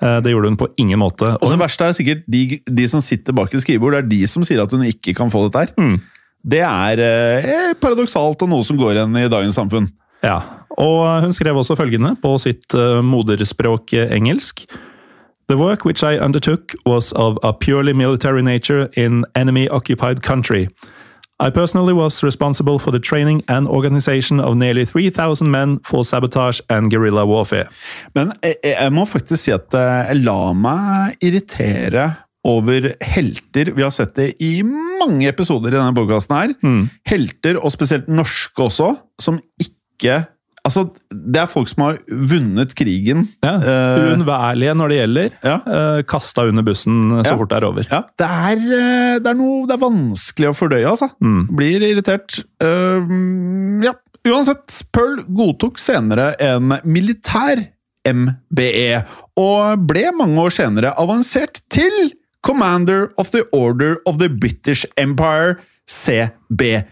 Eh, 0.03 0.19
det 0.23 0.33
gjorde 0.33 0.51
hun 0.51 0.59
på 0.59 0.69
ingen 0.81 0.99
måte. 0.99 1.29
Og 1.39 1.53
det 1.53 1.59
verste 1.61 1.87
er 1.87 1.95
sikkert 1.95 2.25
de, 2.27 2.59
de 2.67 2.87
som 2.91 3.03
sitter 3.03 3.35
bak 3.35 3.53
et 3.53 3.63
skrivebord, 3.63 3.95
det 3.95 4.03
er 4.03 4.11
de 4.11 4.21
som 4.27 4.43
sier 4.47 4.63
at 4.63 4.73
hun 4.75 4.83
ikke 4.87 5.15
kan 5.15 5.31
få 5.31 5.45
dette 5.47 5.63
her. 5.63 5.75
Mm. 5.79 5.99
Det 6.43 6.63
er 6.67 7.03
eh, 7.03 7.75
paradoksalt 7.79 8.43
og 8.43 8.51
noe 8.51 8.67
som 8.67 8.79
går 8.79 8.97
igjen 8.97 9.21
i 9.21 9.29
dagens 9.31 9.55
samfunn. 9.59 9.87
Ja, 10.23 10.41
og 10.79 11.23
hun 11.23 11.35
skrev 11.35 11.57
også 11.59 11.75
følgende 11.75 12.15
på 12.21 12.31
sitt 12.41 12.73
uh, 12.75 13.03
moderspråk 13.05 13.93
eh, 13.93 14.11
engelsk. 14.15 14.65
The 15.51 15.57
work 15.59 15.85
which 15.85 16.03
I 16.03 16.17
undertook 16.17 16.73
was 16.85 17.11
of 17.13 17.37
a 17.43 17.53
purely 17.53 17.93
military 17.93 18.41
nature 18.41 18.89
in 18.95 19.25
enemy-occupied 19.35 20.23
country. 20.23 20.67
I 21.39 21.49
personally 21.49 21.93
was 21.93 22.23
responsible 22.23 22.79
for 22.79 22.91
the 22.91 22.99
training 22.99 23.43
and 23.47 23.67
organization 23.67 24.39
of 24.39 24.55
nearly 24.55 24.85
3,000 24.85 25.49
men 25.49 25.79
for 25.79 26.03
sabotage 26.05 26.61
and 26.69 26.91
guerrilla 26.91 27.25
warfare. 27.25 27.69
Men 28.15 28.31
jeg, 28.43 28.55
jeg 28.63 28.93
må 28.93 29.05
faktisk 29.09 29.43
si 29.43 29.55
at 29.55 29.73
eh, 29.73 30.11
jeg 30.11 30.23
lar 30.23 30.53
meg 30.53 31.17
irritere 31.25 32.11
over 32.43 32.91
helter. 33.01 33.71
Vi 33.71 33.83
har 33.83 33.91
sett 33.95 34.15
det 34.19 34.33
i 34.43 34.57
mange 34.63 35.27
episoder 35.29 35.71
i 35.71 35.77
denne 35.79 35.95
podkasten 35.95 36.35
her. 36.35 36.55
Helter, 37.07 37.59
og 37.59 37.71
spesielt 37.71 38.09
norske 38.11 38.65
også, 38.67 38.89
som 39.21 39.39
ikke 39.63 40.25
Altså, 40.63 40.85
det 41.11 41.41
er 41.41 41.49
folk 41.51 41.67
som 41.67 41.81
har 41.83 41.97
vunnet 42.07 42.71
krigen. 42.79 43.25
Ja, 43.43 43.55
Eh, 43.59 44.03
Uunnværlige 44.13 44.73
når 44.79 44.89
det 44.93 44.97
gjelder. 45.01 45.33
Ja. 45.43 45.55
Eh, 45.67 46.03
Kasta 46.07 46.45
under 46.47 46.63
bussen 46.63 47.01
så 47.11 47.25
Ja. 47.25 47.35
fort 47.37 47.49
det 47.49 47.57
er 47.57 47.65
over. 47.67 47.83
Ja, 47.91 47.99
det 48.17 48.29
er, 48.29 48.55
eh, 48.77 49.19
det 49.19 49.27
er 49.27 49.33
noe 49.35 49.67
Det 49.67 49.73
er 49.75 49.83
vanskelig 49.83 50.47
å 50.47 50.55
fordøye, 50.55 50.87
altså. 50.87 51.09
Blir 51.51 51.81
irritert. 51.83 52.39
Uh, 52.63 53.83
ja, 53.83 53.91
uansett. 54.25 54.83
Pearl 54.93 55.17
godtok 55.27 55.77
senere 55.77 56.33
en 56.39 56.69
militær 56.85 57.67
MBE, 58.07 59.03
og 59.37 59.85
ble 59.87 60.11
mange 60.15 60.37
år 60.37 60.51
senere 60.51 60.93
avansert 60.97 61.59
til 61.69 62.13
Commander 62.41 63.09
of 63.17 63.31
the 63.31 63.43
Order 63.53 63.97
of 64.05 64.17
the 64.19 64.27
British 64.29 64.85
Empire, 64.97 65.57
CBE. 65.89 66.85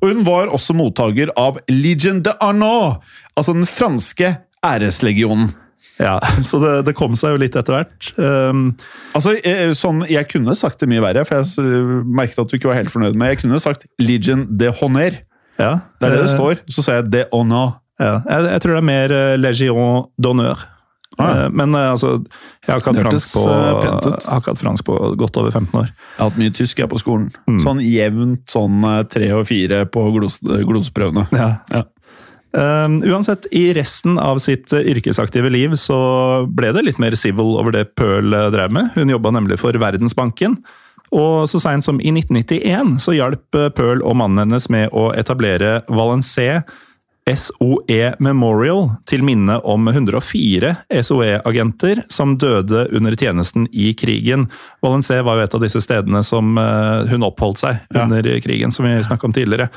Og 0.00 0.08
hun 0.10 0.22
var 0.26 0.50
også 0.54 0.74
mottaker 0.76 1.32
av 1.40 1.58
Legion 1.70 2.22
de 2.26 2.32
Arnaud, 2.40 3.00
altså 3.36 3.54
den 3.56 3.66
franske 3.68 4.34
æreslegionen. 4.66 5.52
Ja, 6.00 6.14
Så 6.48 6.60
det, 6.62 6.74
det 6.86 6.94
kom 6.96 7.12
seg 7.18 7.34
jo 7.34 7.40
litt 7.42 7.56
etter 7.60 7.76
hvert. 7.80 8.10
Um, 8.16 8.70
Altså, 9.12 9.34
jeg, 9.42 9.74
sånn, 9.76 10.04
jeg 10.08 10.28
kunne 10.30 10.54
sagt 10.56 10.80
det 10.80 10.88
mye 10.88 11.02
verre, 11.02 11.24
for 11.28 11.40
jeg 11.40 11.48
s- 11.50 12.04
merket 12.06 12.38
at 12.40 12.48
du 12.52 12.56
ikke 12.56 12.70
var 12.70 12.78
helt 12.78 12.92
fornøyd 12.92 13.16
med 13.18 13.32
Jeg 13.34 13.40
kunne 13.42 13.58
sagt 13.60 13.84
Legion 14.00 14.46
de 14.56 14.70
Honner. 14.80 15.18
ja, 15.58 15.72
Det 16.00 16.06
er 16.08 16.14
det 16.14 16.20
det 16.22 16.30
eh, 16.30 16.36
står. 16.36 16.60
Så 16.72 16.84
sa 16.86 16.94
jeg 17.00 17.10
de 17.12 17.24
Honor. 17.34 17.74
Ja, 18.00 18.20
jeg, 18.30 18.46
jeg 18.54 18.62
tror 18.62 18.76
det 18.76 18.80
er 18.80 18.86
mer 18.88 19.12
eh, 19.18 19.34
Legion 19.36 20.06
d'honneur. 20.16 20.62
Ah, 21.18 21.36
ja. 21.36 21.44
Eh, 21.44 21.50
Men 21.50 21.74
eh, 21.74 21.90
altså, 21.90 22.12
jeg 22.66 22.72
har 22.72 22.80
ikke 22.80 22.92
hatt 22.92 23.04
fransk 23.04 23.32
på, 23.34 23.44
eh, 23.46 23.60
jeg 23.60 24.26
har 24.30 24.42
ikke 24.42 24.52
hatt 24.52 24.62
fransk 24.62 24.86
på 24.86 24.98
godt 25.20 25.38
over 25.42 25.50
15 25.50 25.80
år. 25.80 25.88
Jeg 25.90 26.18
har 26.18 26.30
hatt 26.30 26.40
mye 26.40 26.56
tysk 26.56 26.82
jeg 26.82 26.90
på 26.90 27.00
skolen. 27.02 27.30
Mm. 27.50 27.62
Sånn 27.64 27.80
jevnt 27.84 28.44
sånn 28.50 28.84
tre 29.10 29.32
og 29.36 29.48
fire 29.50 29.84
på 29.90 30.04
glos, 30.16 30.40
gloseprøvene. 30.42 31.26
Ja. 31.34 31.54
Ja. 31.74 31.86
Um, 32.50 32.96
uansett, 33.06 33.46
i 33.54 33.68
resten 33.76 34.16
av 34.18 34.40
sitt 34.42 34.72
yrkesaktive 34.74 35.52
liv 35.54 35.76
så 35.78 35.98
ble 36.50 36.72
det 36.74 36.82
litt 36.82 36.98
mer 36.98 37.14
civil 37.14 37.54
over 37.60 37.76
det 37.76 37.92
Pearl 37.94 38.34
drev 38.50 38.74
med. 38.74 38.90
Hun 38.96 39.12
jobba 39.12 39.30
nemlig 39.36 39.60
for 39.62 39.76
Verdensbanken. 39.78 40.56
Og 41.14 41.46
så 41.50 41.60
seint 41.62 41.86
som 41.86 41.98
i 42.02 42.10
1991 42.10 42.98
så 43.02 43.14
hjalp 43.14 43.58
Pearl 43.78 44.02
og 44.02 44.18
mannen 44.18 44.44
hennes 44.44 44.66
med 44.70 44.90
å 44.94 45.12
etablere 45.18 45.80
Valencé 45.90 46.60
SOE 47.36 48.14
Memorial 48.22 48.88
til 49.08 49.22
minne 49.26 49.58
om 49.68 49.88
104 49.90 50.74
SOE-agenter 51.04 52.02
som 52.10 52.36
døde 52.40 52.86
under 52.96 53.16
tjenesten 53.18 53.66
i 53.72 53.92
krigen. 53.94 54.48
Valencé 54.84 55.20
var 55.26 55.38
jo 55.40 55.46
et 55.46 55.54
av 55.58 55.64
disse 55.64 55.82
stedene 55.84 56.22
som 56.26 56.56
eh, 56.58 57.06
hun 57.12 57.26
oppholdt 57.26 57.62
seg 57.62 57.80
Ja. 57.94 58.04
under 58.06 58.22
krigen, 58.40 58.70
som 58.72 58.86
vi 58.86 58.96
snakket 59.04 59.24
om 59.30 59.32
tidligere. 59.36 59.68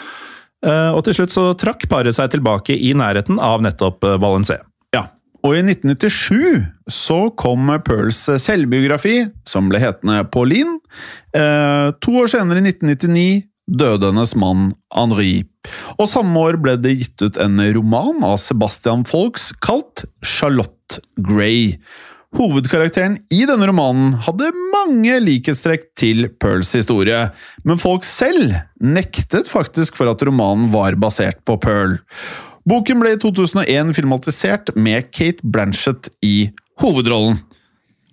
Eh, 0.65 0.91
Og 0.95 1.03
til 1.03 1.13
slutt 1.17 1.33
så 1.35 1.49
trakk 1.59 1.87
paret 1.89 2.15
seg 2.15 2.31
tilbake 2.31 2.75
i 2.77 2.93
nærheten 2.93 3.39
av 3.39 3.61
nettopp 3.61 4.03
eh, 4.03 4.17
Valencé. 4.17 4.59
Ja. 4.95 5.07
Og 5.43 5.55
i 5.57 5.63
1997 5.65 6.63
så 6.87 7.29
kom 7.35 7.67
Pearls 7.83 8.21
selvbiografi, 8.39 9.25
som 9.45 9.67
ble 9.69 9.79
hetende 9.83 10.23
Pauline. 10.31 10.79
To 11.33 12.11
år 12.21 12.29
senere, 12.31 12.61
i 12.61 12.69
1999, 12.71 13.43
døde 13.69 14.09
hennes 14.11 14.35
mann 14.39 14.71
Henri. 14.93 15.43
Og 15.97 16.09
samme 16.11 16.39
år 16.41 16.57
ble 16.61 16.75
det 16.81 16.97
gitt 16.99 17.23
ut 17.23 17.39
en 17.41 17.61
roman 17.77 18.23
av 18.27 18.39
Sebastian 18.43 19.05
Folks 19.07 19.51
kalt 19.63 20.05
Charlotte 20.25 20.99
Grey. 21.23 21.77
Hovedkarakteren 22.33 23.19
i 23.33 23.43
denne 23.45 23.67
romanen 23.69 24.15
hadde 24.25 24.49
mange 24.73 25.19
likhetstrekk 25.21 25.91
til 25.99 26.25
Pearls 26.41 26.71
historie, 26.73 27.27
men 27.61 27.81
folk 27.81 28.07
selv 28.07 28.55
nektet 28.81 29.51
faktisk 29.51 29.99
for 29.99 30.09
at 30.09 30.23
romanen 30.25 30.71
var 30.73 30.97
basert 30.99 31.43
på 31.45 31.59
Pearl. 31.61 31.99
Boken 32.65 33.03
ble 33.03 33.13
i 33.13 33.19
2001 33.21 33.93
filmatisert 33.93 34.73
med 34.79 35.11
Kate 35.13 35.45
Blanchett 35.45 36.09
i 36.25 36.49
hovedrollen. 36.81 37.37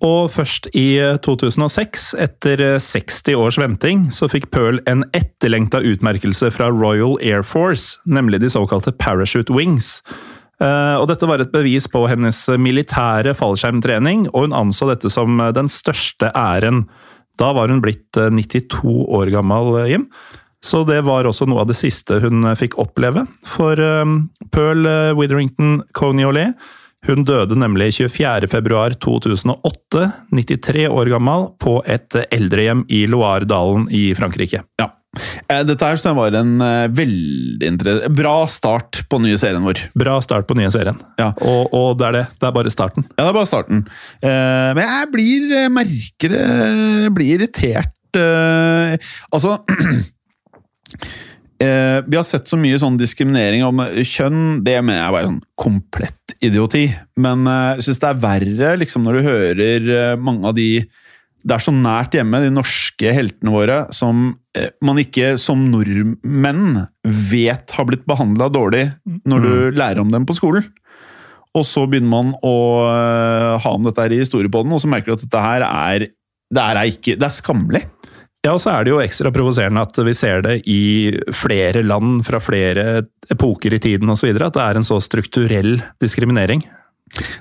Og 0.01 0.31
først 0.33 0.71
i 0.73 0.95
eh, 1.03 1.19
2006, 1.21 2.15
etter 2.25 2.63
eh, 2.65 2.79
60 2.81 3.37
års 3.37 3.59
venting, 3.61 4.07
så 4.17 4.29
fikk 4.33 4.49
Pearl 4.55 4.81
en 4.89 5.05
etterlengta 5.17 5.83
utmerkelse 5.85 6.49
fra 6.55 6.71
Royal 6.73 7.19
Air 7.21 7.45
Force, 7.45 7.99
nemlig 8.09 8.41
de 8.41 8.49
såkalte 8.53 8.95
Parachute 8.97 9.53
Wings. 9.53 9.99
Eh, 10.61 10.97
Og 11.01 11.07
dette 11.13 11.29
var 11.29 11.41
et 11.45 11.53
bevis 11.53 11.87
på 11.89 12.07
hennes 12.09 12.41
militære 12.61 13.37
fallskjermtrening, 13.37 14.27
og 14.33 14.49
hun 14.49 14.57
anså 14.57 14.89
dette 14.89 15.13
som 15.13 15.37
eh, 15.41 15.53
den 15.57 15.69
største 15.69 16.33
æren. 16.37 16.87
Da 17.41 17.53
var 17.57 17.69
hun 17.73 17.81
blitt 17.85 18.17
eh, 18.21 18.33
92 18.33 19.05
år 19.09 19.33
gammel, 19.37 19.75
eh, 19.85 19.91
Jim. 19.95 20.09
Så 20.61 20.83
det 20.85 20.99
var 21.07 21.25
også 21.25 21.47
noe 21.49 21.63
av 21.63 21.71
det 21.71 21.77
siste 21.79 22.19
hun 22.25 22.45
eh, 22.45 22.57
fikk 22.61 22.77
oppleve. 22.81 23.27
For 23.49 23.77
eh, 23.81 24.17
Pearl 24.53 24.89
eh, 24.89 25.13
Witherington 25.17 25.83
Coniolet 25.97 26.57
hun 27.09 27.25
døde 27.25 27.57
nemlig 27.57 27.95
24.2.2008, 27.97 30.03
93 30.37 30.89
år 30.93 31.09
gammel, 31.15 31.47
på 31.61 31.79
et 31.89 32.17
eldrehjem 32.29 32.85
i 32.93 33.07
Loire-dalen 33.09 33.89
i 33.95 34.15
Frankrike. 34.19 34.61
Ja. 34.81 34.91
Eh, 35.51 35.65
Dette 35.67 35.87
her 35.89 36.15
var 36.15 36.35
en 36.39 36.61
eh, 36.63 36.87
veldig 36.95 37.71
bra 38.15 38.47
start 38.51 39.01
på 39.11 39.19
nye 39.23 39.39
serien 39.41 39.65
vår. 39.67 39.79
Bra 39.99 40.21
start 40.23 40.47
på 40.47 40.55
nye 40.59 40.71
serien. 40.71 40.99
Ja. 41.19 41.33
Og, 41.41 41.73
og 41.75 41.99
det 41.99 42.07
er 42.07 42.13
det. 42.19 42.27
Det 42.39 42.47
er 42.51 42.55
bare 42.61 42.71
starten. 42.73 43.05
Ja, 43.17 43.25
det 43.25 43.31
er 43.33 43.39
bare 43.41 43.51
starten. 43.51 43.79
Eh, 44.23 44.71
men 44.77 44.85
jeg 44.85 45.11
blir 45.15 45.43
merker 45.73 46.31
Jeg 46.37 47.11
blir 47.17 47.31
irritert 47.39 47.97
Altså 49.31 49.51
eh, 51.63 51.99
Vi 52.07 52.19
har 52.19 52.27
sett 52.27 52.49
så 52.51 52.59
mye 52.61 52.79
sånn 52.81 52.99
diskriminering 53.01 53.65
om 53.67 53.83
kjønn. 54.01 54.61
Det 54.67 54.79
mener 54.81 55.05
jeg 55.05 55.17
bare 55.17 55.31
sånn 55.31 55.45
komplett 55.61 56.35
idioti. 56.41 56.87
Men 57.21 57.47
eh, 57.51 57.77
jeg 57.79 57.89
syns 57.89 58.03
det 58.03 58.11
er 58.11 58.25
verre 58.25 58.75
liksom 58.81 59.07
når 59.07 59.19
du 59.19 59.29
hører 59.29 59.95
eh, 59.99 60.19
mange 60.21 60.51
av 60.51 60.59
de 60.59 60.71
det 61.41 61.55
er 61.57 61.63
så 61.65 61.73
nært 61.73 62.13
hjemme, 62.17 62.43
de 62.43 62.51
norske 62.53 63.13
heltene 63.17 63.53
våre, 63.55 63.77
som 63.97 64.35
eh, 64.57 64.69
man 64.85 65.01
ikke 65.01 65.35
som 65.41 65.63
nordmenn 65.73 66.83
vet 67.31 67.73
har 67.77 67.89
blitt 67.89 68.05
behandla 68.09 68.51
dårlig 68.53 68.91
når 69.25 69.47
du 69.47 69.53
lærer 69.79 70.03
om 70.03 70.13
dem 70.13 70.27
på 70.29 70.37
skolen. 70.37 70.67
og 71.57 71.65
så 71.67 71.87
begynner 71.89 72.11
man 72.13 72.35
å 72.47 72.57
eh, 72.87 73.57
ha 73.65 73.73
om 73.75 73.87
dette 73.89 74.05
her 74.05 74.13
i 74.15 74.21
historiepodden, 74.21 74.73
og 74.73 74.83
så 74.83 74.91
merker 74.91 75.11
du 75.11 75.17
at 75.17 75.25
dette 75.25 75.47
her 75.47 75.65
er 75.67 76.11
det 76.51 76.63
er, 76.63 76.79
ikke, 76.91 77.15
det 77.15 77.27
er 77.27 77.35
skammelig. 77.35 77.81
Ja, 78.41 78.55
og 78.55 78.61
så 78.63 78.73
er 78.73 78.87
det 78.87 78.95
jo 78.95 79.01
ekstra 79.03 79.29
provoserende 79.35 79.83
at 79.85 79.99
vi 80.07 80.15
ser 80.17 80.41
det 80.47 80.61
i 80.71 80.83
flere 81.37 81.83
land 81.85 82.23
fra 82.25 82.41
flere 82.41 83.03
epoker 83.33 83.77
i 83.77 83.81
tiden 83.83 84.09
osv. 84.13 84.33
At 84.33 84.57
det 84.57 84.65
er 84.65 84.81
en 84.81 84.87
så 84.87 84.97
strukturell 85.05 85.75
diskriminering. 86.01 86.65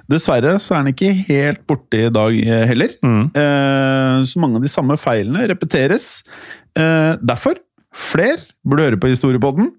Dessverre 0.10 0.58
så 0.60 0.76
er 0.76 0.84
den 0.84 0.96
ikke 0.96 1.14
helt 1.30 1.62
borte 1.70 2.04
i 2.08 2.12
dag 2.12 2.36
eh, 2.42 2.66
heller. 2.72 2.96
Mm. 3.06 3.30
så 4.26 4.42
mange 4.42 4.60
av 4.60 4.66
de 4.66 4.72
samme 4.72 4.98
feilene 5.00 5.48
repeteres. 5.48 6.10
Eh, 6.78 7.14
derfor, 7.22 7.60
fler 7.96 8.42
burde 8.66 8.88
høre 8.88 9.00
på 9.02 9.12
Historiepodden, 9.12 9.72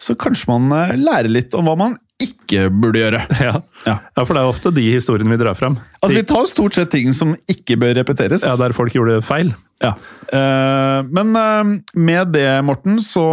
så 0.00 0.16
kanskje 0.18 0.52
man 0.52 0.70
eh, 0.76 0.96
lærer 1.00 1.32
litt 1.32 1.56
om 1.58 1.68
hva 1.68 1.76
man 1.80 1.96
ikke 2.22 2.66
burde 2.72 3.02
gjøre. 3.04 3.22
Ja. 3.48 3.54
ja, 3.86 4.24
for 4.24 4.34
det 4.34 4.42
er 4.42 4.50
ofte 4.50 4.72
de 4.74 4.84
historiene 4.90 5.30
vi 5.32 5.38
drar 5.40 5.56
fram. 5.56 5.78
Altså, 6.02 6.16
Vi 6.16 6.24
tar 6.28 6.48
stort 6.50 6.76
sett 6.76 6.90
ting 6.92 7.12
som 7.16 7.36
ikke 7.48 7.78
bør 7.80 7.94
repeteres. 8.00 8.44
Ja, 8.44 8.56
Der 8.60 8.74
folk 8.76 8.92
gjorde 8.96 9.20
feil. 9.24 9.54
Ja. 9.82 9.94
Eh, 10.34 10.98
men 11.06 11.36
eh, 11.38 11.70
med 11.94 12.34
det, 12.34 12.48
Morten, 12.66 12.98
så 13.04 13.24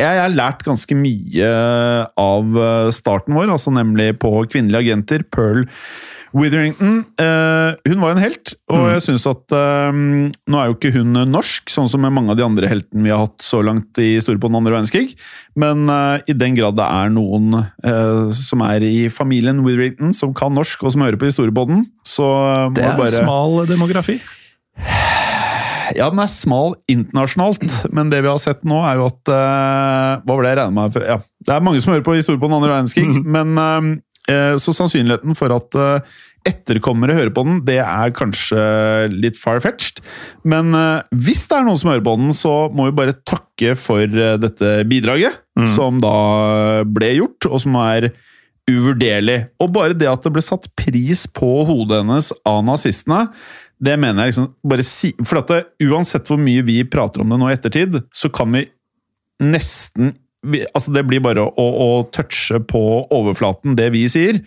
jeg 0.00 0.22
har 0.24 0.32
lært 0.32 0.64
ganske 0.66 0.96
mye 0.98 1.50
av 2.20 2.62
eh, 2.62 2.92
starten 2.94 3.36
vår, 3.36 3.52
altså 3.56 3.72
nemlig 3.74 4.14
på 4.22 4.32
kvinnelige 4.50 4.88
agenter. 4.88 5.24
Pearl 5.32 5.66
Witherington. 6.36 7.00
Eh, 7.18 7.78
hun 7.90 8.02
var 8.02 8.14
en 8.14 8.22
helt, 8.22 8.52
og 8.70 8.84
jeg 8.92 9.02
syns 9.08 9.24
at 9.26 9.54
eh, 9.56 9.96
Nå 9.98 10.60
er 10.60 10.68
jo 10.70 10.76
ikke 10.76 10.92
hun 10.94 11.18
norsk, 11.26 11.72
sånn 11.72 11.90
som 11.90 12.04
med 12.04 12.14
mange 12.14 12.30
av 12.30 12.38
de 12.38 12.46
andre 12.46 12.70
heltene 12.70 13.08
vi 13.08 13.12
har 13.12 13.24
hatt 13.24 13.42
så 13.42 13.64
langt 13.66 13.98
i 13.98 14.12
historien 14.14 14.40
på 14.42 14.50
den 14.50 14.60
andre 14.60 14.76
verdenskrig, 14.76 15.16
men 15.58 15.90
i 16.30 16.36
den 16.38 16.54
grad 16.56 16.78
det 16.78 16.86
er 16.86 17.10
noen 17.12 17.64
som 18.36 18.62
er 18.62 18.86
i 18.86 19.08
familien 19.12 19.64
Witherington 19.66 20.14
som 20.16 20.34
kan 20.36 20.54
norsk, 20.54 20.86
og 20.86 20.94
som 20.94 21.02
hører 21.02 21.18
på 21.18 21.28
historiebåten, 21.32 21.88
så 22.06 22.28
må 22.70 22.78
Det 22.78 22.86
er 22.86 23.00
bare 23.00 23.16
smal 23.18 23.64
demografi. 23.70 24.20
Ja, 25.96 26.08
den 26.12 26.22
er 26.22 26.30
smal 26.30 26.74
internasjonalt, 26.90 27.66
men 27.94 28.12
det 28.12 28.22
vi 28.24 28.30
har 28.30 28.40
sett 28.42 28.64
nå, 28.68 28.78
er 28.86 29.00
jo 29.00 29.08
at 29.10 29.30
uh, 29.32 30.22
Hva 30.22 30.36
var 30.36 30.44
det 30.44 30.52
jeg 30.52 30.58
regna 30.60 30.76
med? 30.76 30.94
For, 30.94 31.06
ja, 31.06 31.18
det 31.46 31.54
er 31.54 31.66
mange 31.66 31.82
som 31.82 31.94
hører 31.94 32.06
på 32.06 32.16
historie 32.18 32.40
på 32.40 32.50
den 32.50 32.56
andre 32.58 32.72
verdenskrig, 32.74 33.22
men 33.36 33.60
uh, 33.60 34.56
så 34.62 34.74
sannsynligheten 34.76 35.38
for 35.38 35.54
at 35.56 35.78
uh, 35.80 36.18
etterkommere 36.48 37.16
hører 37.18 37.32
på 37.36 37.44
den, 37.44 37.58
det 37.66 37.80
er 37.82 38.14
kanskje 38.16 38.60
litt 39.12 39.36
far-fetched. 39.36 39.98
Men 40.48 40.72
hvis 41.12 41.42
det 41.50 41.58
er 41.58 41.66
noen 41.66 41.76
som 41.76 41.90
hører 41.90 42.04
på 42.06 42.14
den, 42.16 42.30
så 42.32 42.54
må 42.72 42.86
vi 42.86 42.94
bare 42.96 43.16
takke 43.28 43.74
for 43.76 44.08
dette 44.40 44.70
bidraget, 44.88 45.36
som 45.74 46.00
da 46.00 46.14
ble 46.88 47.10
gjort, 47.18 47.44
og 47.44 47.60
som 47.60 47.76
er 47.82 48.08
uvurderlig. 48.70 49.36
Og 49.60 49.68
bare 49.74 49.96
det 49.96 50.08
at 50.08 50.24
det 50.24 50.32
ble 50.32 50.44
satt 50.44 50.64
pris 50.80 51.26
på 51.28 51.50
hodet 51.68 52.00
hennes 52.00 52.32
av 52.48 52.62
nazistene, 52.64 53.26
det 53.80 53.96
mener 54.00 54.26
jeg 54.26 54.34
liksom 54.34 54.50
bare 54.70 54.84
si 54.84 55.12
For 55.24 55.40
at 55.40 55.52
det, 55.52 55.60
uansett 55.88 56.28
hvor 56.28 56.40
mye 56.40 56.64
vi 56.66 56.82
prater 56.88 57.22
om 57.24 57.32
det 57.32 57.38
nå 57.40 57.48
i 57.48 57.56
ettertid, 57.56 58.02
så 58.12 58.30
kan 58.32 58.52
vi 58.52 58.66
nesten 59.40 60.14
vi, 60.46 60.62
Altså, 60.72 60.92
det 60.92 61.04
blir 61.08 61.22
bare 61.24 61.42
å, 61.44 61.64
å 61.84 61.88
touche 62.12 62.60
på 62.68 62.82
overflaten, 63.12 63.74
det 63.76 63.90
vi 63.92 64.06
sier. 64.08 64.40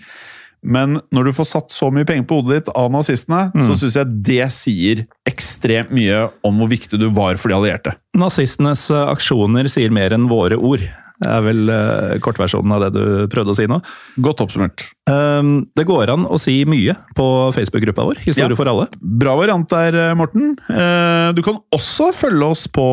Men 0.63 0.95
når 1.13 1.27
du 1.27 1.33
får 1.35 1.47
satt 1.49 1.73
så 1.75 1.89
mye 1.93 2.07
penger 2.07 2.25
på 2.25 2.39
hodet 2.39 2.61
ditt 2.61 2.71
av 2.79 2.87
nazistene, 2.93 3.49
så 3.59 3.75
syns 3.75 3.97
jeg 3.99 4.21
det 4.25 4.47
sier 4.55 5.03
ekstremt 5.27 5.91
mye 5.93 6.23
om 6.47 6.61
hvor 6.61 6.71
viktig 6.71 6.97
du 7.01 7.09
var 7.13 7.37
for 7.37 7.51
de 7.51 7.57
allierte. 7.57 7.93
Nazistenes 8.17 8.87
eh, 8.93 9.09
aksjoner 9.11 9.67
sier 9.71 9.93
mer 9.93 10.15
enn 10.15 10.29
våre 10.31 10.57
ord. 10.57 10.85
Er 11.23 11.41
vel 11.45 11.69
eh, 11.69 12.17
kortversjonen 12.23 12.73
av 12.75 12.85
det 12.85 12.91
du 12.95 13.27
prøvde 13.33 13.53
å 13.53 13.57
si 13.57 13.65
nå. 13.69 13.79
Godt 14.23 14.43
oppsummert. 14.45 14.85
Um, 15.09 15.65
det 15.75 15.83
går 15.89 16.07
an 16.13 16.23
å 16.31 16.37
si 16.39 16.61
mye 16.69 16.93
på 17.17 17.25
Facebook-gruppa 17.55 18.05
vår, 18.07 18.21
Historie 18.23 18.53
Ja. 18.53 18.55
for 18.55 18.69
alle. 18.71 18.85
Bra 19.01 19.33
variant 19.35 19.67
der, 19.69 20.13
Morten. 20.15 20.53
Eh, 20.69 21.33
Du 21.35 21.41
kan 21.43 21.57
også 21.73 22.11
følge 22.15 22.45
oss 22.53 22.67
på 22.67 22.85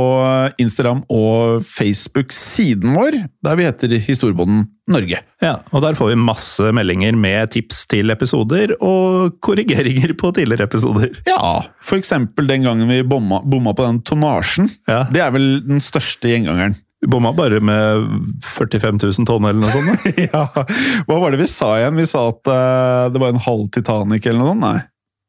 Instagram 0.59 1.05
og 1.11 1.63
Facebook-siden 1.67 2.95
vår, 2.97 3.17
der 3.45 3.57
vi 3.59 3.65
heter 3.69 3.95
Historiebonden 4.07 4.67
Norge. 4.91 5.21
Ja, 5.43 5.59
og 5.73 5.83
Der 5.85 5.95
får 5.95 6.09
vi 6.11 6.17
masse 6.19 6.73
meldinger 6.75 7.15
med 7.17 7.53
tips 7.55 7.85
til 7.87 8.11
episoder 8.11 8.75
og 8.83 9.37
korrigeringer 9.41 10.15
på 10.19 10.33
tidligere 10.35 10.67
episoder. 10.67 11.13
Ja, 11.29 11.61
for 11.81 12.01
eksempel 12.01 12.49
den 12.51 12.65
gangen 12.67 12.89
vi 12.91 13.03
bomma, 13.07 13.39
bomma 13.45 13.73
på 13.73 13.87
den 13.87 14.01
tonnasjen. 14.03 14.69
Ja. 14.89 15.05
Det 15.13 15.23
er 15.23 15.31
vel 15.31 15.61
den 15.67 15.79
største 15.85 16.33
gjengangeren. 16.33 16.75
Vi 17.01 17.09
bomma 17.09 17.33
bare 17.33 17.61
med 17.65 18.09
45 18.45 18.99
000 19.03 19.27
tonn 19.29 19.47
eller 19.49 19.61
noe 19.63 19.73
sånt. 19.73 20.19
ja, 20.33 20.43
Hva 21.09 21.17
var 21.23 21.33
det 21.33 21.41
vi 21.41 21.47
sa 21.49 21.71
igjen? 21.79 21.97
Vi 21.97 22.07
sa 22.11 22.27
at 22.29 22.51
uh, 22.51 23.09
det 23.15 23.23
var 23.23 23.33
en 23.33 23.41
halv 23.41 23.71
Titanic 23.73 24.27
eller 24.29 24.43
noe 24.43 24.51
sånt? 24.53 24.65
Nei. 24.67 24.81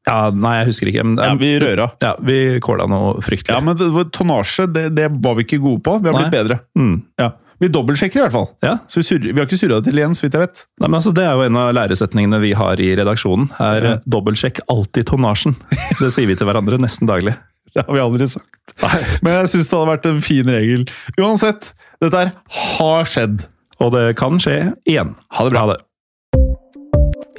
Ja, 0.10 0.18
Nei, 0.34 0.56
jeg 0.62 0.72
husker 0.72 0.90
ikke. 0.92 1.04
Men, 1.06 1.20
Ja, 1.22 1.36
vi 1.38 1.52
røra. 1.62 1.92
Ja, 2.02 2.16
Vi 2.26 2.40
kåla 2.66 2.88
noe 2.92 3.22
fryktelig. 3.24 3.54
Ja, 3.56 3.62
men 3.64 4.10
tonnasje, 4.12 4.66
det, 4.74 4.90
det 4.98 5.08
var 5.24 5.38
vi 5.38 5.46
ikke 5.46 5.62
gode 5.62 5.84
på. 5.86 6.00
Vi 6.02 6.10
har 6.12 6.18
blitt 6.18 6.34
bedre. 6.34 6.58
Mm. 6.76 6.96
Ja. 7.22 7.30
Vi 7.62 7.70
dobbeltsjekker 7.70 8.18
i 8.18 8.24
hvert 8.26 8.34
fall. 8.34 8.48
Ja. 8.66 8.72
Så 8.90 9.00
vi, 9.00 9.06
surrer, 9.06 9.30
vi 9.30 9.38
har 9.38 9.46
ikke 9.46 9.60
surra 9.62 9.78
det 9.78 9.92
til 9.92 10.00
igjen, 10.02 10.16
så 10.18 10.26
vidt 10.26 10.34
jeg 10.40 10.42
vet. 10.48 10.64
Nei, 10.82 10.88
men 10.90 10.98
altså, 10.98 11.12
Det 11.14 11.22
er 11.28 11.36
jo 11.38 11.44
en 11.46 11.60
av 11.62 11.70
læresetningene 11.78 12.40
vi 12.42 12.56
har 12.58 12.82
i 12.82 12.88
redaksjonen. 12.98 13.52
er 13.62 13.86
Ja. 13.86 13.92
eh, 14.00 14.08
Dobbeltsjekk 14.10 14.64
alltid 14.74 15.06
tonnasjen. 15.12 15.54
Det 16.02 16.10
sier 16.12 16.26
vi 16.28 16.36
til 16.40 16.50
hverandre 16.50 16.82
nesten 16.82 17.06
daglig. 17.08 17.36
Det 17.76 17.86
har 17.88 17.96
vi 17.96 18.04
aldri 18.04 18.28
sagt. 18.28 18.76
Men 19.24 19.42
jeg 19.42 19.54
syns 19.54 19.70
det 19.70 19.78
hadde 19.78 19.92
vært 19.94 20.10
en 20.10 20.26
fin 20.26 20.52
regel. 20.58 20.84
Uansett, 21.20 21.72
dette 22.04 22.26
her 22.26 22.34
har 22.76 23.08
skjedd. 23.08 23.48
Og 23.82 23.96
det 23.96 24.12
kan 24.20 24.38
skje 24.42 24.74
igjen. 24.84 25.16
Ha 25.38 25.48
det 25.48 25.56
bra. 25.56 25.64
Ha 25.66 25.74
det. 25.74 25.80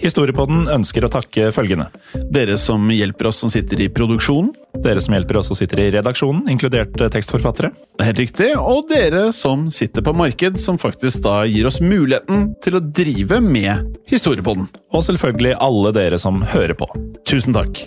Historiepodden 0.02 0.64
ønsker 0.72 1.04
å 1.06 1.10
takke 1.12 1.52
følgende. 1.54 1.86
Dere 2.34 2.56
som 2.58 2.90
hjelper 2.90 3.28
oss 3.30 3.38
som 3.44 3.52
sitter 3.52 3.84
i 3.84 3.88
produksjonen. 3.92 4.50
Dere 4.82 5.02
som 5.04 5.14
hjelper 5.14 5.38
oss 5.38 5.50
som 5.52 5.58
sitter 5.58 5.84
i 5.84 5.90
redaksjonen, 5.94 6.48
inkludert 6.50 6.96
tekstforfattere. 7.14 7.70
Det 7.70 8.02
er 8.02 8.10
Helt 8.10 8.22
riktig. 8.24 8.48
Og 8.58 8.88
dere 8.90 9.28
som 9.36 9.68
sitter 9.70 10.02
på 10.02 10.16
marked, 10.16 10.58
som 10.58 10.80
faktisk 10.80 11.22
da 11.28 11.42
gir 11.46 11.68
oss 11.70 11.78
muligheten 11.84 12.50
til 12.64 12.80
å 12.80 12.82
drive 12.82 13.38
med 13.44 13.94
Historiepodden. 14.10 14.66
Og 14.90 15.06
selvfølgelig 15.06 15.54
alle 15.62 15.94
dere 15.94 16.18
som 16.18 16.42
hører 16.56 16.74
på. 16.74 16.90
Tusen 17.28 17.54
takk. 17.54 17.86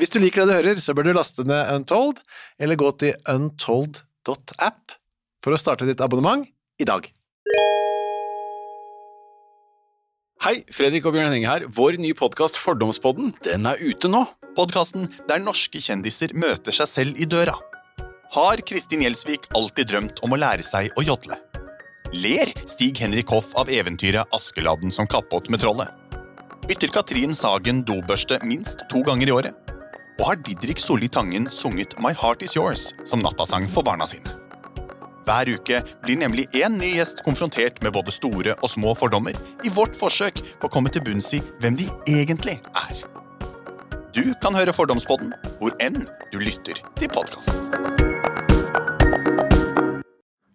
Hvis 0.00 0.08
du 0.08 0.16
liker 0.16 0.46
det 0.46 0.48
du 0.48 0.56
hører, 0.56 0.78
så 0.80 0.94
bør 0.96 1.10
du 1.10 1.12
laste 1.12 1.44
ned 1.44 1.74
Untold, 1.74 2.22
eller 2.56 2.78
gå 2.80 2.88
til 3.02 3.18
untold.app 3.28 4.94
for 5.44 5.52
å 5.52 5.58
starte 5.60 5.84
ditt 5.84 6.00
abonnement 6.00 6.46
i 6.80 6.86
dag. 6.88 7.04
Hei, 10.40 10.54
Fredrik 10.72 11.04
og 11.04 11.12
Bjørn 11.12 11.28
Henning 11.28 11.44
her. 11.44 11.66
Vår 11.68 12.00
nye 12.00 12.16
podkast 12.16 12.56
Fordomspodden 12.56 13.34
den 13.44 13.68
er 13.68 13.76
ute 13.76 14.08
nå. 14.08 14.24
Podkasten 14.56 15.04
der 15.28 15.44
norske 15.44 15.84
kjendiser 15.84 16.32
møter 16.32 16.72
seg 16.72 16.88
selv 16.88 17.20
i 17.20 17.28
døra. 17.28 17.58
Har 18.32 18.64
Kristin 18.64 19.04
Gjelsvik 19.04 19.50
alltid 19.52 19.92
drømt 19.92 20.24
om 20.24 20.32
å 20.32 20.40
lære 20.40 20.64
seg 20.64 20.88
å 20.96 21.04
jodle? 21.04 21.36
Ler 22.16 22.48
Stig 22.64 22.96
Henrik 23.04 23.28
Hoff 23.36 23.52
av 23.52 23.68
eventyret 23.68 24.32
Askeladden 24.32 24.96
som 24.96 25.04
kappåt 25.04 25.52
med 25.52 25.60
trollet? 25.60 25.92
Bytter 26.64 26.88
Katrin 26.94 27.36
Sagen 27.36 27.84
dobørste 27.84 28.40
minst 28.46 28.88
to 28.88 29.04
ganger 29.04 29.28
i 29.28 29.36
året? 29.42 29.59
Og 30.20 30.26
har 30.28 30.36
Didrik 30.44 30.76
Solli 30.76 31.06
Tangen 31.08 31.46
sunget 31.48 31.94
My 31.96 32.10
Heart 32.12 32.42
Is 32.44 32.52
Yours 32.52 32.90
som 33.08 33.22
nattasang 33.24 33.64
for 33.72 33.80
barna 33.80 34.04
sine? 34.04 34.28
Hver 35.24 35.48
uke 35.48 35.78
blir 36.02 36.18
nemlig 36.20 36.44
én 36.60 36.76
ny 36.76 36.90
gjest 36.98 37.22
konfrontert 37.24 37.80
med 37.80 37.94
både 37.96 38.12
store 38.12 38.52
og 38.58 38.68
små 38.68 38.92
fordommer 38.92 39.38
i 39.64 39.72
vårt 39.72 39.96
forsøk 39.96 40.42
på 40.60 40.68
å 40.68 40.72
komme 40.74 40.92
til 40.92 41.06
bunns 41.06 41.32
i 41.32 41.40
hvem 41.64 41.80
de 41.80 41.88
egentlig 42.04 42.58
er. 42.82 43.00
Du 44.12 44.20
kan 44.44 44.60
høre 44.60 44.76
Fordomspodden 44.76 45.32
hvor 45.56 45.72
enn 45.80 46.02
du 46.28 46.36
lytter 46.36 46.84
til 47.00 47.16
podkast. 47.16 47.72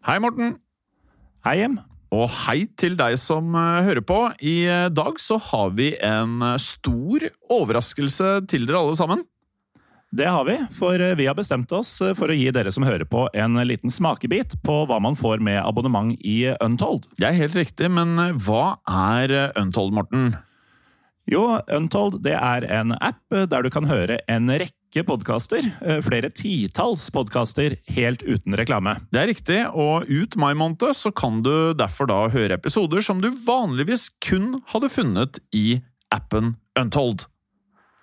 Hei, 0.05 0.21
Morten. 0.21 0.59
Hei 1.41 1.63
Em. 1.65 1.81
Og 2.13 2.29
hei 2.45 2.67
til 2.77 2.93
deg 2.99 3.17
som 3.17 3.55
eh, 3.57 3.81
hører 3.89 4.05
på. 4.05 4.19
I 4.45 4.59
eh, 4.69 4.89
dag 4.93 5.17
så 5.19 5.41
har 5.49 5.73
vi 5.73 5.95
en 6.05 6.37
eh, 6.53 6.59
stor 6.61 7.25
overraskelse 7.49 8.43
til 8.45 8.69
dere 8.69 8.85
alle 8.85 8.99
sammen. 9.01 9.25
Det 10.15 10.27
har 10.31 10.45
vi, 10.47 10.55
for 10.71 11.01
eh, 11.01 11.15
vi 11.19 11.25
har 11.27 11.35
bestemt 11.35 11.71
oss 11.75 11.97
eh, 12.01 12.13
for 12.15 12.31
å 12.31 12.35
gi 12.37 12.47
dere 12.55 12.71
som 12.71 12.85
hører 12.87 13.03
på 13.03 13.25
en 13.35 13.59
liten 13.67 13.91
smakebit 13.91 14.53
på 14.63 14.75
hva 14.87 15.01
man 15.03 15.17
får 15.19 15.41
med 15.43 15.59
abonnement 15.59 16.13
i 16.23 16.37
Untold. 16.63 17.09
Det 17.19 17.27
er 17.27 17.35
helt 17.35 17.57
riktig, 17.59 17.89
men 17.91 18.13
eh, 18.21 18.37
hva 18.45 18.77
er 18.87 19.33
Untold, 19.59 19.91
Morten? 19.97 20.37
Jo, 21.27 21.57
Untold 21.67 22.21
det 22.23 22.37
er 22.37 22.63
en 22.77 22.95
app 22.95 23.35
der 23.51 23.65
du 23.65 23.71
kan 23.73 23.89
høre 23.89 24.21
en 24.31 24.47
rekke 24.55 25.03
podkaster, 25.03 25.67
eh, 25.83 25.99
flere 26.05 26.31
titalls 26.31 27.09
podkaster, 27.11 27.75
helt 27.97 28.23
uten 28.23 28.55
reklame. 28.55 28.95
Det 29.11 29.19
er 29.19 29.31
riktig, 29.33 29.61
og 29.75 30.07
ut 30.07 30.39
mai 30.39 30.53
måned 30.55 30.95
så 30.95 31.11
kan 31.11 31.43
du 31.43 31.73
derfor 31.75 32.07
da 32.07 32.23
høre 32.31 32.55
episoder 32.55 33.03
som 33.03 33.19
du 33.19 33.33
vanligvis 33.43 34.13
kun 34.23 34.61
hadde 34.71 34.95
funnet 34.95 35.43
i 35.51 35.81
appen 36.15 36.55
Untold. 36.79 37.27